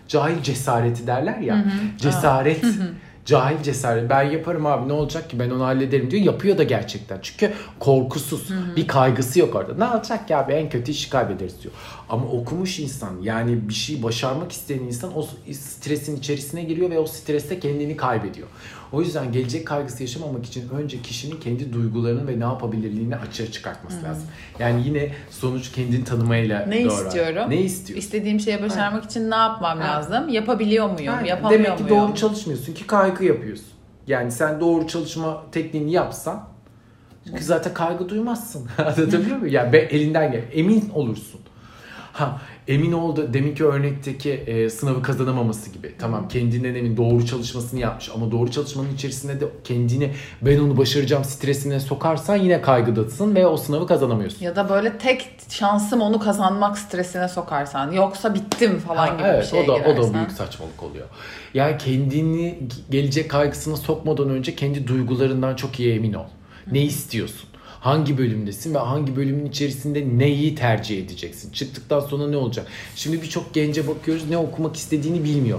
[0.09, 1.65] Cahil cesareti derler ya.
[1.99, 2.65] Cesaret
[3.31, 4.11] Cahil cesaret.
[4.11, 6.23] Ben yaparım abi ne olacak ki ben onu hallederim diyor.
[6.23, 7.19] Yapıyor da gerçekten.
[7.23, 8.49] Çünkü korkusuz.
[8.77, 9.75] Bir kaygısı yok orada.
[9.75, 11.75] Ne olacak ya abi en kötü işi kaybederiz diyor.
[12.09, 17.07] Ama okumuş insan yani bir şey başarmak isteyen insan o stresin içerisine giriyor ve o
[17.07, 18.49] streste kendini kaybediyor.
[18.93, 24.03] O yüzden gelecek kaygısı yaşamamak için önce kişinin kendi duygularını ve ne yapabilirliğini açığa çıkartması
[24.05, 24.25] lazım.
[24.59, 26.93] Yani yine sonuç kendini tanımayla Ne doğru.
[27.07, 27.43] istiyorum?
[27.51, 28.07] Ne istiyorsun?
[28.07, 29.85] İstediğim şeyi başarmak için ne yapmam Ha.
[29.85, 30.29] lazım?
[30.29, 31.15] Yapabiliyor muyum?
[31.15, 31.25] Aynen.
[31.27, 31.99] Yapamıyor Demek ki muyum?
[31.99, 33.67] doğru çalışmıyorsun ki kaygı yapıyorsun.
[34.07, 36.49] Yani sen doğru çalışma tekniğini yapsan
[37.27, 38.69] çünkü zaten kaygı duymazsın.
[38.79, 39.55] Anlatabiliyor muyum?
[39.55, 40.43] Yani elinden gel.
[40.53, 41.41] Emin olursun.
[42.13, 45.95] Ha emin oldu deminki örnekteki e, sınavı kazanamaması gibi.
[45.99, 50.11] Tamam kendinden emin doğru çalışmasını yapmış ama doğru çalışmanın içerisinde de kendini
[50.43, 54.45] ben onu başaracağım stresine sokarsan yine kaygıdasın ve o sınavı kazanamıyorsun.
[54.45, 57.93] Ya da böyle tek şansım onu kazanmak stresine sokarsan.
[57.93, 60.15] Yoksa bittim falan Ha, gibi evet, bir şeye o da o da girersen.
[60.15, 61.07] büyük saçmalık oluyor.
[61.55, 62.59] Yani kendini
[62.91, 66.25] gelecek kaygısına sokmadan önce kendi duygularından çok iyi emin ol.
[66.73, 67.50] Ne istiyorsun?
[67.81, 71.53] Hangi bölümdesin ve hangi bölümün içerisinde neyi tercih edeceksin?
[71.53, 72.67] Çıktıktan sonra ne olacak?
[72.97, 75.59] Şimdi birçok gence bakıyoruz ne okumak istediğini bilmiyor.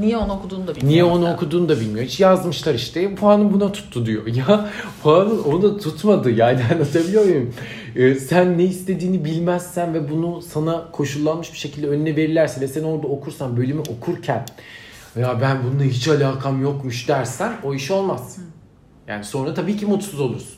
[0.00, 0.88] Niye onu okuduğunu da bilmiyorum.
[0.88, 1.34] Niye onu mesela.
[1.34, 2.06] okuduğunu da bilmiyor.
[2.06, 4.26] Hiç yazmışlar işte puanım buna tuttu diyor.
[4.36, 4.70] Ya
[5.02, 7.54] puanın onu tutmadı yani anlatabiliyor muyum?
[7.96, 12.82] Ee, sen ne istediğini bilmezsen ve bunu sana koşullanmış bir şekilde önüne verirlerse ve sen
[12.82, 14.46] orada okursan bölümü okurken
[15.16, 18.38] ya ben bununla hiç alakam yokmuş dersen o iş olmaz.
[19.08, 20.57] Yani sonra tabii ki mutsuz olursun.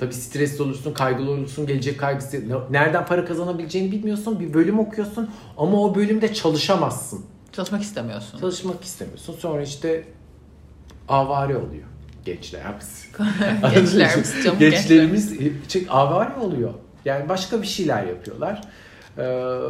[0.00, 2.42] Tabii stresli olursun, kaygılı olursun, gelecek kaygısı.
[2.70, 4.40] Nereden para kazanabileceğini bilmiyorsun.
[4.40, 7.24] Bir bölüm okuyorsun ama o bölümde çalışamazsın.
[7.52, 8.38] Çalışmak istemiyorsun.
[8.38, 9.34] Çalışmak istemiyorsun.
[9.34, 10.04] Sonra işte
[11.08, 11.90] avare oluyor
[12.24, 13.06] gençler hepsi.
[13.74, 15.34] Gençlerimiz, canım Gençlerimiz
[15.68, 16.74] çok avare oluyor.
[17.04, 18.60] Yani başka bir şeyler yapıyorlar.
[19.18, 19.22] Ee,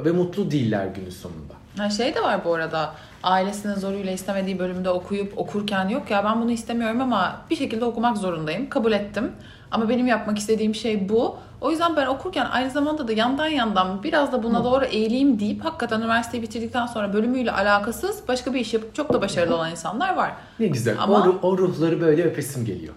[0.04, 1.54] ve mutlu değiller günün sonunda.
[1.76, 2.94] Ha şey de var bu arada.
[3.22, 8.16] Ailesinin zoruyla istemediği bölümde okuyup okurken yok ya ben bunu istemiyorum ama bir şekilde okumak
[8.16, 8.68] zorundayım.
[8.68, 9.32] Kabul ettim.
[9.70, 11.36] Ama benim yapmak istediğim şey bu.
[11.60, 15.64] O yüzden ben okurken aynı zamanda da yandan yandan biraz da buna doğru eğileyim deyip
[15.64, 20.16] hakikaten üniversiteyi bitirdikten sonra bölümüyle alakasız başka bir iş yapıp çok da başarılı olan insanlar
[20.16, 20.32] var.
[20.60, 20.96] Ne güzel.
[21.00, 22.94] Ama- O, ruh- o ruhları böyle öpesim geliyor.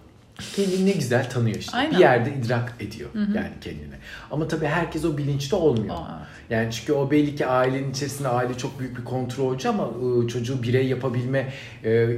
[0.55, 1.77] Kendini ne güzel tanıyor işte.
[1.77, 1.91] Aynen.
[1.91, 3.95] Bir yerde idrak ediyor yani kendine.
[4.31, 5.95] Ama tabii herkes o bilinçte olmuyor.
[5.95, 6.27] Aa.
[6.49, 10.63] Yani çünkü o belli ki ailenin içerisinde aile çok büyük bir kontrolcü ama ıı, çocuğu
[10.63, 11.53] birey yapabilme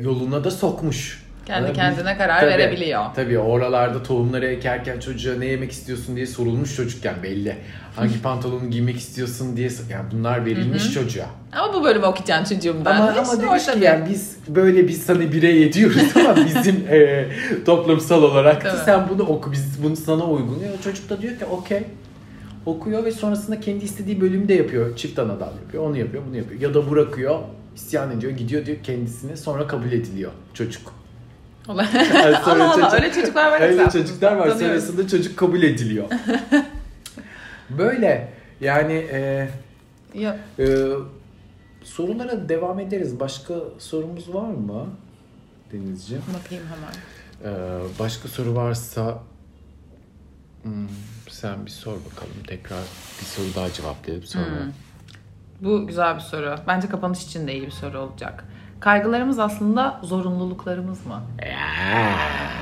[0.03, 1.24] yoluna da sokmuş.
[1.45, 3.05] Kendi kendine karar verebiliyor.
[3.15, 7.55] Tabii oralarda tohumları ekerken çocuğa ne yemek istiyorsun diye sorulmuş çocukken belli.
[7.95, 11.25] Hangi pantolonu giymek istiyorsun diye yani bunlar verilmiş çocuğa.
[11.51, 12.95] Ama bu bölümü okuyacağım çocuğum ben.
[12.95, 17.27] Ama, ama demiş ki yani biz böyle biz sana birey ediyoruz ama bizim e,
[17.65, 18.85] toplumsal olarak da Tabii.
[18.85, 20.59] sen bunu oku biz bunu sana uygun.
[20.59, 21.83] Ya, çocuk da diyor ki okey
[22.65, 24.95] okuyor ve sonrasında kendi istediği bölümü de yapıyor.
[24.95, 25.83] Çift anadal yapıyor.
[25.83, 26.61] Onu yapıyor, bunu yapıyor.
[26.61, 27.39] Ya da bırakıyor,
[27.75, 31.04] isyan ediyor, gidiyor diyor kendisine sonra kabul ediliyor çocuk.
[31.69, 31.87] Allah
[32.45, 34.49] Allah, çocuk- öyle çocuklar var Öyle çocuklar var.
[34.49, 36.07] Sonrasında çocuk kabul ediliyor.
[37.69, 39.49] Böyle yani e,
[40.13, 40.87] Ya, ee,
[41.83, 43.19] sorulara devam ederiz.
[43.19, 44.87] Başka sorumuz var mı
[45.71, 46.23] Denizciğim?
[46.43, 46.95] bakayım hemen.
[47.43, 49.23] Ee, başka soru varsa
[50.63, 50.87] hmm,
[51.29, 52.33] sen bir sor bakalım.
[52.47, 52.83] Tekrar
[53.19, 54.45] bir soru daha cevaplayalım sonra.
[54.45, 54.71] Hmm.
[55.61, 56.55] Bu güzel bir soru.
[56.67, 58.43] Bence kapanış için de iyi bir soru olacak.
[58.79, 61.21] Kaygılarımız aslında zorunluluklarımız mı?
[61.41, 62.15] Ya,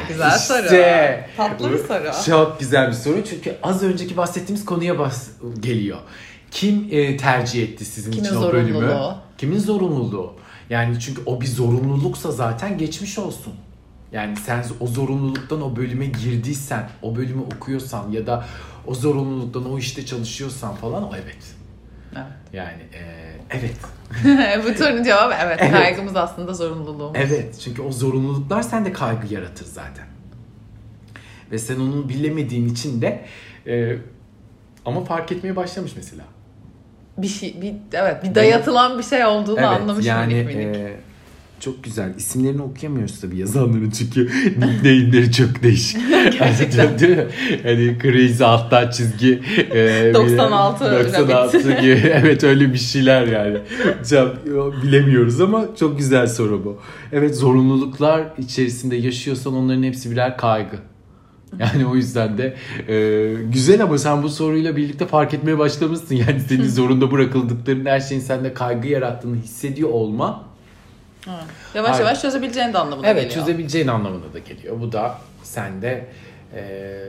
[0.07, 0.63] Güzel soru.
[0.63, 1.29] işte.
[1.37, 2.11] Tatlı bir soru.
[2.25, 5.97] Çok güzel bir soru çünkü az önceki bahsettiğimiz konuya bas geliyor.
[6.51, 8.73] Kim e, tercih etti sizin Kimin için o bölümü?
[8.73, 9.15] zorunluluğu?
[9.37, 10.33] Kimin zorunluluğu?
[10.69, 13.53] Yani çünkü o bir zorunluluksa zaten geçmiş olsun.
[14.11, 18.45] Yani sen o zorunluluktan o bölüme girdiysen, o bölümü okuyorsan ya da
[18.87, 21.37] o zorunluluktan o işte çalışıyorsan falan o evet.
[22.15, 22.25] Evet.
[22.53, 23.01] Yani e,
[23.53, 23.75] evet.
[24.63, 25.57] Bu sorunun cevabı evet.
[25.61, 25.71] Evet.
[25.71, 27.15] Kaygımız aslında zorunluluğumuz.
[27.15, 30.05] Evet çünkü o zorunluluklar sende kaygı yaratır zaten.
[31.51, 33.25] Ve sen onu bilemediğin için de
[33.67, 33.97] e,
[34.85, 36.23] ama fark etmeye başlamış mesela.
[37.17, 40.75] Bir şey, bir, evet, bir dayatılan bir şey olduğunu anlamış yani minik minik.
[40.75, 40.99] e,
[41.63, 42.13] çok güzel.
[42.17, 46.01] İsimlerini okuyamıyoruz tabii yazanların çünkü nickname'leri çok değişik.
[46.39, 46.99] Gerçekten.
[46.99, 47.25] Değil mi?
[47.63, 49.41] Hani crazy alttan çizgi.
[49.71, 52.11] e, 96 96 gibi.
[52.13, 53.57] evet öyle bir şeyler yani.
[54.83, 56.79] Bilemiyoruz ama çok güzel soru bu.
[57.11, 60.77] Evet zorunluluklar içerisinde yaşıyorsan onların hepsi birer kaygı.
[61.59, 62.55] Yani o yüzden de
[62.87, 66.15] e, güzel ama sen bu soruyla birlikte fark etmeye başlamışsın.
[66.15, 70.52] Yani senin zorunda bırakıldıkların her şeyin sende kaygı yarattığını hissediyor olma.
[71.27, 71.43] Evet.
[71.75, 72.05] Yavaş Aynen.
[72.05, 73.45] yavaş çözebileceğin de anlamına Evet geliyor.
[73.45, 74.81] çözebileceğin anlamına da geliyor.
[74.81, 76.07] Bu da sende
[76.55, 77.05] e,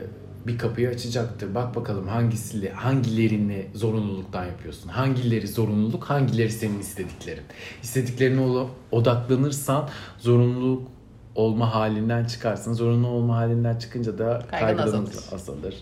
[0.47, 1.55] bir kapıyı açacaktır.
[1.55, 4.89] Bak bakalım hangisiyle, hangilerini zorunluluktan yapıyorsun.
[4.89, 7.43] Hangileri zorunluluk, hangileri senin istediklerin.
[7.83, 9.89] İstediklerine odaklanırsan
[10.19, 10.87] zorunluluk
[11.35, 12.73] olma halinden çıkarsın.
[12.73, 15.15] Zorunlu olma halinden çıkınca da Kaygın azalır.
[15.33, 15.81] azalır.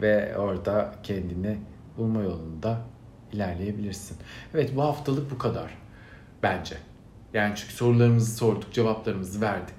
[0.00, 1.58] Ve orada kendini
[1.98, 2.78] bulma yolunda
[3.32, 4.16] ilerleyebilirsin.
[4.54, 5.70] Evet bu haftalık bu kadar.
[6.42, 6.76] Bence.
[7.34, 9.74] Yani çünkü sorularımızı sorduk, cevaplarımızı verdik.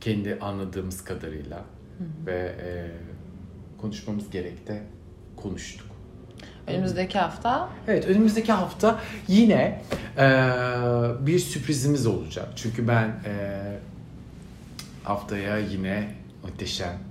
[0.00, 1.64] Kendi anladığımız kadarıyla.
[2.26, 2.90] Ve e,
[3.80, 4.82] konuşmamız gerekti.
[5.36, 5.86] Konuştuk.
[6.66, 9.82] Önümüzdeki hafta Evet önümüzdeki hafta yine
[10.18, 10.26] e,
[11.26, 12.48] bir sürprizimiz olacak.
[12.56, 13.62] Çünkü ben e,
[15.04, 17.09] haftaya yine muhteşem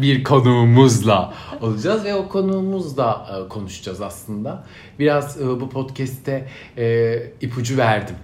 [0.00, 4.64] bir konuğumuzla olacağız ve o konuğumuzla e, konuşacağız aslında.
[4.98, 8.16] Biraz e, bu podcast'te e, ipucu verdim.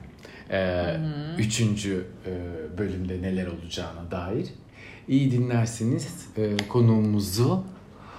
[1.39, 2.07] Üçüncü
[2.79, 4.47] bölümde neler olacağına dair.
[5.09, 6.29] İyi dinlerseniz
[6.69, 7.65] konuğumuzu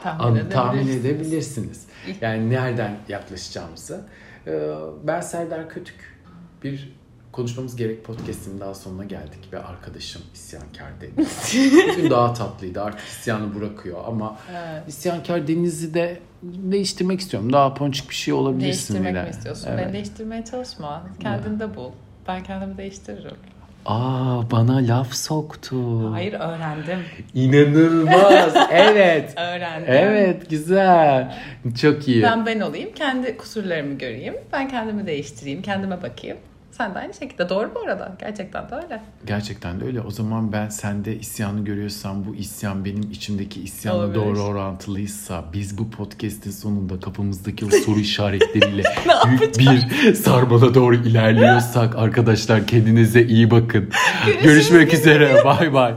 [0.03, 1.85] tahmin, tahmin edebilirsiniz.
[2.21, 4.01] Yani nereden yaklaşacağımızı.
[4.47, 4.73] Ee,
[5.03, 6.17] Ben Serdar Kötük.
[6.63, 6.96] Bir
[7.37, 11.53] Konuşmamız gerek podcast'in daha sonuna geldik ve arkadaşım isyankar Deniz.
[11.97, 14.83] Bugün daha tatlıydı artık isyanı bırakıyor ama Evet.
[14.87, 17.53] isyankar Deniz'i de değiştirmek istiyorum.
[17.53, 19.23] Daha ponçik bir şey olabilirsin Değiştirmek bile.
[19.23, 19.67] mi istiyorsun?
[19.71, 19.85] Evet.
[19.85, 21.03] Beni değiştirmeye çalışma.
[21.19, 21.91] Kendinde bul.
[22.27, 23.37] Ben kendimi değiştiririm.
[23.85, 26.11] Aa bana laf soktu.
[26.11, 26.99] Hayır öğrendim.
[27.33, 28.53] İnanılmaz.
[28.71, 29.33] evet.
[29.37, 29.87] Öğrendim.
[29.87, 31.37] Evet güzel.
[31.81, 32.23] Çok iyi.
[32.23, 32.89] Ben ben olayım.
[32.95, 34.35] Kendi kusurlarımı göreyim.
[34.53, 35.61] Ben kendimi değiştireyim.
[35.61, 36.37] Kendime bakayım.
[36.77, 37.49] Sen de aynı şekilde.
[37.49, 38.15] Doğru bu arada.
[38.19, 39.01] Gerçekten de öyle.
[39.25, 40.01] Gerçekten de öyle.
[40.01, 44.15] O zaman ben sende isyanı görüyorsam bu isyan benim içimdeki isyanla Olabilir.
[44.15, 48.83] doğru orantılıysa biz bu podcast'in sonunda kafamızdaki o soru işaretleriyle
[49.57, 53.89] büyük bir sarmala doğru ilerliyorsak arkadaşlar kendinize iyi bakın.
[54.43, 55.45] Görüşmek üzere.
[55.45, 55.93] Bay bay.